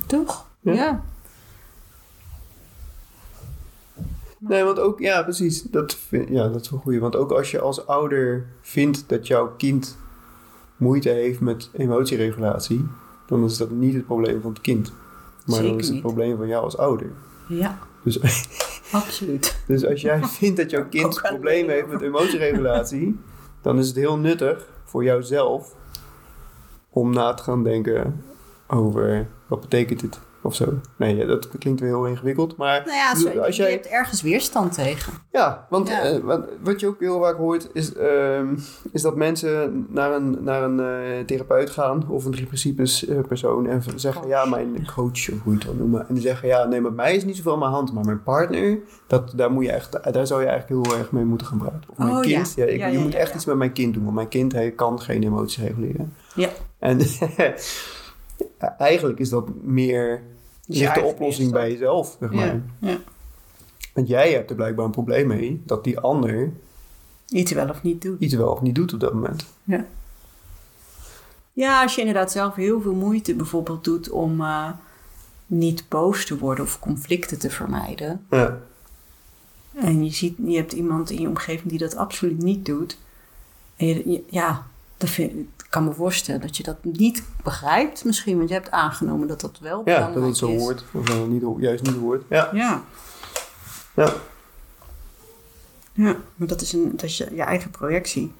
Toch? 0.08 0.46
Ja. 0.60 0.74
ja. 0.74 1.04
Nee, 4.40 4.64
want 4.64 4.80
ook, 4.80 5.00
ja, 5.00 5.24
precies. 5.24 5.62
Dat, 5.62 5.96
vind- 5.96 6.30
ja, 6.30 6.48
dat 6.48 6.62
is 6.62 6.70
wel 6.70 6.80
goed. 6.80 6.98
Want 6.98 7.16
ook 7.16 7.32
als 7.32 7.52
je 7.52 7.60
als 7.60 7.88
ouder 7.88 8.46
vindt 8.62 9.04
dat 9.10 9.28
jouw 9.28 9.54
kind 9.58 9.98
moeite 10.78 11.10
heeft 11.10 11.40
met 11.40 11.70
emotieregulatie, 11.74 12.86
dan 13.28 13.44
is 13.44 13.58
dat 13.58 13.70
niet 13.72 13.94
het 13.94 14.06
probleem 14.06 14.42
van 14.42 14.52
het 14.52 14.62
kind. 14.62 14.92
Maar 15.46 15.56
Zeker 15.56 15.70
dan 15.72 15.80
is 15.80 15.86
het 15.86 15.94
niet. 15.94 16.04
probleem 16.04 16.38
van 16.38 16.48
jou 16.48 16.64
als 16.64 16.78
ouder. 16.78 17.08
Ja, 17.48 17.78
Dus, 18.04 18.20
absoluut. 18.92 19.60
dus 19.68 19.86
als 19.86 20.02
jij 20.02 20.24
vindt 20.40 20.58
dat 20.58 20.70
jouw 20.70 20.88
kind 20.90 21.22
problemen 21.22 21.74
heeft 21.74 21.88
met 21.88 22.02
emotieregulatie, 22.02 23.20
dan 23.62 23.78
is 23.80 23.88
het 23.88 23.96
heel 23.96 24.18
nuttig 24.18 24.68
voor 24.84 25.04
jouzelf 25.04 25.76
om 26.90 27.14
na 27.14 27.34
te 27.34 27.44
gaan 27.44 27.64
denken 27.64 28.24
over 28.68 29.28
wat 29.48 29.62
betekent 29.62 30.02
het 30.02 30.20
Of 30.42 30.56
zo. 30.56 30.74
Nee, 30.98 31.26
dat 31.26 31.48
klinkt 31.60 31.80
weer 31.80 31.90
heel 31.90 32.06
ingewikkeld. 32.06 32.58
Maar 32.58 32.84
Nou 32.86 32.98
ja, 32.98 33.42
als 33.42 33.56
je 33.56 33.64
hebt 33.64 33.88
ergens 33.88 34.22
weerstand 34.22 34.74
tegen. 34.74 35.14
Ja, 35.32 35.66
want 35.70 35.88
Ja. 35.88 36.02
eh, 36.02 36.20
wat, 36.20 36.46
wat 36.64 36.80
je 36.80 36.88
ook 36.88 37.00
heel 37.00 37.22
vaak 37.22 37.38
hoort, 37.38 37.70
is, 37.74 37.94
ehm, 37.94 38.56
is 38.92 39.02
dat 39.02 39.16
mensen 39.16 39.86
naar 39.90 40.14
een, 40.14 40.38
naar 40.44 40.64
een 40.64 40.80
eh, 40.80 41.26
therapeut 41.26 41.70
gaan 41.70 42.10
of 42.10 42.26
een 42.26 42.32
drie 42.32 42.46
principes 42.46 43.06
eh, 43.08 43.20
persoon 43.28 43.68
en 43.68 43.84
zeggen, 43.96 44.22
Coach. 44.22 44.32
ja, 44.34 44.46
mijn 44.46 44.88
coach, 44.96 45.30
of 45.32 45.42
hoe 45.44 45.52
je 45.54 45.58
het 45.60 45.64
wil 45.64 45.74
noemen. 45.76 46.06
En 46.08 46.14
die 46.14 46.24
zeggen, 46.24 46.48
ja, 46.48 46.64
nee, 46.66 46.82
met 46.82 46.96
mij 46.96 47.16
is 47.16 47.24
niet 47.26 47.36
zoveel 47.36 47.54
aan 47.54 47.60
mijn 47.60 47.72
hand, 47.72 47.94
maar 47.94 48.06
mijn 48.06 48.24
partner, 48.24 48.78
dat, 49.08 49.34
daar, 49.36 49.52
moet 49.52 49.64
je 49.66 49.72
echt, 49.72 50.14
daar 50.14 50.28
zou 50.28 50.42
je 50.42 50.48
eigenlijk 50.48 50.88
heel 50.88 50.98
erg 50.98 51.12
mee 51.12 51.24
moeten 51.26 51.48
gaan 51.48 51.58
praten. 51.58 51.82
Of 51.90 51.98
mijn 51.98 52.10
Oh, 52.12 52.20
kind, 52.22 52.54
ja. 52.56 52.66
ik, 52.66 52.92
je 52.92 53.00
moet 53.00 53.16
echt 53.16 53.36
iets 53.36 53.46
met 53.46 53.56
mijn 53.58 53.74
kind 53.74 53.94
doen, 53.94 54.04
want 54.04 54.16
mijn 54.16 54.28
kind 54.28 54.52
hij 54.52 54.72
kan 54.72 55.02
geen 55.02 55.24
emoties 55.24 55.58
reguleren. 55.64 56.14
Ja. 56.36 56.50
En 56.80 57.00
eigenlijk 58.78 59.20
is 59.20 59.30
dat 59.30 59.50
meer, 59.62 60.22
ligt 60.66 60.96
de 60.96 61.02
oplossing 61.02 61.52
bij 61.52 61.72
jezelf, 61.72 62.18
zeg 62.20 62.32
maar. 62.32 62.62
Ja. 62.80 62.98
Want 63.94 64.08
jij 64.08 64.32
hebt 64.32 64.50
er 64.50 64.56
blijkbaar 64.56 64.86
een 64.86 64.92
probleem 64.92 65.28
mee 65.28 65.62
dat 65.66 65.84
die 65.84 66.00
ander 66.00 66.52
Iets 67.28 67.52
wel 67.52 67.70
of 67.70 67.84
niet 67.84 68.02
doen. 68.02 68.16
iets 68.20 68.34
wel 68.34 68.52
of 68.52 68.62
niet 68.62 68.76
doet 68.76 68.94
op 68.94 69.00
dat 69.00 69.14
moment. 69.14 69.46
Ja. 69.64 69.86
Ja, 71.54 71.82
als 71.82 71.96
je 71.96 72.00
inderdaad 72.02 72.32
zelf 72.32 72.56
heel 72.56 72.82
veel 72.82 72.94
moeite 72.94 73.36
bijvoorbeeld 73.36 73.84
doet 73.84 74.10
om 74.10 74.42
eh, 74.42 74.70
niet 75.48 75.84
boos 75.90 76.26
te 76.26 76.38
worden 76.38 76.66
of 76.66 76.80
conflicten 76.80 77.40
te 77.40 77.50
vermijden. 77.50 78.26
Ja, 78.30 78.60
En 79.74 80.04
je, 80.04 80.12
ziet, 80.12 80.38
je 80.46 80.56
hebt 80.56 80.74
iemand 80.74 81.10
in 81.10 81.22
je 81.22 81.28
omgeving 81.28 81.70
die 81.70 81.80
dat 81.80 81.96
absoluut 81.96 82.44
niet 82.44 82.66
doet. 82.66 82.98
En 83.76 83.88
je, 83.88 84.24
ja, 84.30 84.68
dat 84.98 85.10
vind, 85.10 85.32
ik 85.32 85.57
kan 85.70 85.84
me 85.84 85.94
voorstellen 85.94 86.42
dat 86.42 86.58
je 86.58 86.64
dat 86.64 86.84
niet 86.84 87.24
begrijpt 87.44 88.06
misschien. 88.06 88.38
Want 88.38 88.50
je 88.50 88.56
hebt 88.56 88.72
aangenomen 88.72 89.28
dat 89.28 89.42
dat 89.42 89.60
wel 89.60 89.78
ja 89.78 89.84
belangrijk 89.84 90.14
dat 90.14 90.24
het 90.28 90.38
zo 90.38 90.48
is. 90.48 90.62
hoort. 90.62 90.84
Of 90.94 91.08
wel 91.08 91.26
niet, 91.26 91.44
juist 91.58 91.84
niet 91.84 91.96
hoort. 91.96 92.24
Ja, 92.30 92.50
Ja, 92.54 92.84
ja. 93.96 94.14
ja, 95.94 96.16
maar 96.36 96.48
dat 96.48 96.62
is, 96.62 96.74
een, 96.74 96.92
dat 96.92 97.04
is 97.04 97.18
je, 97.18 97.36
je 97.36 97.42
eigen 97.42 97.72
projectie. 97.72 98.34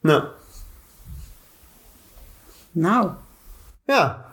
Nou, 0.00 0.24
Nou, 2.70 3.10
ja. 3.84 4.23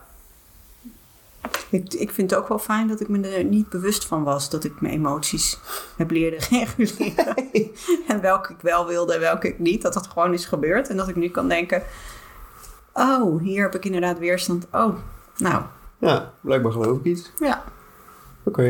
Ik, 1.71 1.93
ik 1.93 2.11
vind 2.11 2.31
het 2.31 2.39
ook 2.39 2.47
wel 2.47 2.59
fijn 2.59 2.87
dat 2.87 2.99
ik 2.99 3.07
me 3.07 3.27
er 3.27 3.43
niet 3.43 3.69
bewust 3.69 4.05
van 4.05 4.23
was 4.23 4.49
dat 4.49 4.63
ik 4.63 4.81
mijn 4.81 4.93
emoties 4.93 5.59
heb 5.95 6.11
leren 6.11 6.39
reguleren. 6.77 7.35
en 8.07 8.21
welke 8.21 8.53
ik 8.53 8.61
wel 8.61 8.87
wilde 8.87 9.13
en 9.13 9.19
welke 9.19 9.47
ik 9.47 9.59
niet. 9.59 9.81
Dat 9.81 9.93
dat 9.93 10.07
gewoon 10.07 10.33
is 10.33 10.45
gebeurd. 10.45 10.89
En 10.89 10.97
dat 10.97 11.07
ik 11.07 11.15
nu 11.15 11.29
kan 11.29 11.47
denken: 11.47 11.83
oh, 12.93 13.41
hier 13.41 13.61
heb 13.61 13.75
ik 13.75 13.85
inderdaad 13.85 14.19
weerstand. 14.19 14.67
Oh, 14.71 14.95
nou, 15.37 15.63
Ja, 15.99 16.33
blijkbaar 16.41 16.71
geloof 16.71 16.97
ik 16.97 17.03
iets. 17.03 17.31
ja. 17.39 17.63
Oké. 18.43 18.63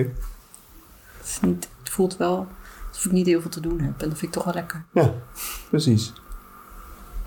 Het, 1.41 1.69
het 1.79 1.89
voelt 1.89 2.17
wel 2.17 2.47
alsof 2.89 3.05
ik 3.05 3.11
niet 3.11 3.25
heel 3.25 3.41
veel 3.41 3.49
te 3.49 3.59
doen 3.59 3.79
heb. 3.79 4.01
En 4.01 4.09
dat 4.09 4.17
vind 4.17 4.21
ik 4.21 4.31
toch 4.31 4.43
wel 4.43 4.53
lekker. 4.53 4.85
Ja, 4.91 5.13
precies. 5.69 6.13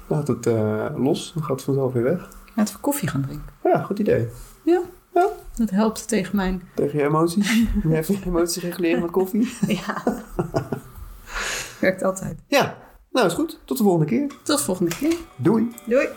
Laat 0.06 0.28
het 0.28 0.46
eh, 0.46 0.87
los, 0.96 1.32
dan 1.34 1.42
gaat 1.42 1.56
het 1.56 1.62
vanzelf 1.64 1.92
weer 1.92 2.02
weg. 2.02 2.28
Laten 2.54 2.74
we 2.74 2.80
koffie 2.80 3.08
gaan 3.08 3.22
drinken. 3.22 3.52
Ja, 3.64 3.82
goed 3.82 3.98
idee. 3.98 4.28
Ja, 4.62 4.80
Ja. 5.14 5.29
dat 5.57 5.70
helpt 5.70 6.09
tegen 6.09 6.37
mijn... 6.37 6.62
Tegen 6.74 6.98
je 6.98 7.05
emoties. 7.05 7.50
Even 7.90 8.14
je 8.14 8.20
emoties 8.27 8.62
reguleren 8.62 9.03
met 9.03 9.11
koffie. 9.11 9.53
Ja, 9.66 10.03
werkt 11.81 12.03
altijd. 12.03 12.38
Ja, 12.46 12.77
nou 13.11 13.27
is 13.27 13.33
goed. 13.33 13.59
Tot 13.64 13.77
de 13.77 13.83
volgende 13.83 14.07
keer. 14.07 14.27
Tot 14.42 14.59
de 14.59 14.64
volgende 14.64 14.96
keer. 14.96 15.16
Doei. 15.37 15.74
Doei. 15.87 16.09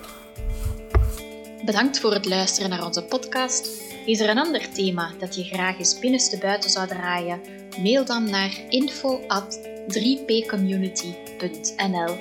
Bedankt 1.65 1.99
voor 1.99 2.13
het 2.13 2.25
luisteren 2.25 2.69
naar 2.69 2.85
onze 2.85 3.03
podcast. 3.03 3.69
Is 4.05 4.19
er 4.19 4.29
een 4.29 4.37
ander 4.37 4.71
thema 4.71 5.11
dat 5.19 5.35
je 5.35 5.43
graag 5.43 5.77
eens 5.77 5.99
binnenste 5.99 6.37
buiten 6.37 6.69
zou 6.69 6.87
draaien? 6.87 7.39
Mail 7.81 8.05
dan 8.05 8.29
naar 8.29 8.59
info 8.69 9.19
at 9.27 9.59
3pcommunity.nl. 9.87 12.15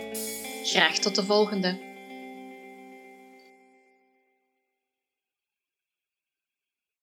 Graag 0.65 0.99
tot 0.99 1.15
de 1.15 1.25
volgende. 1.25 1.86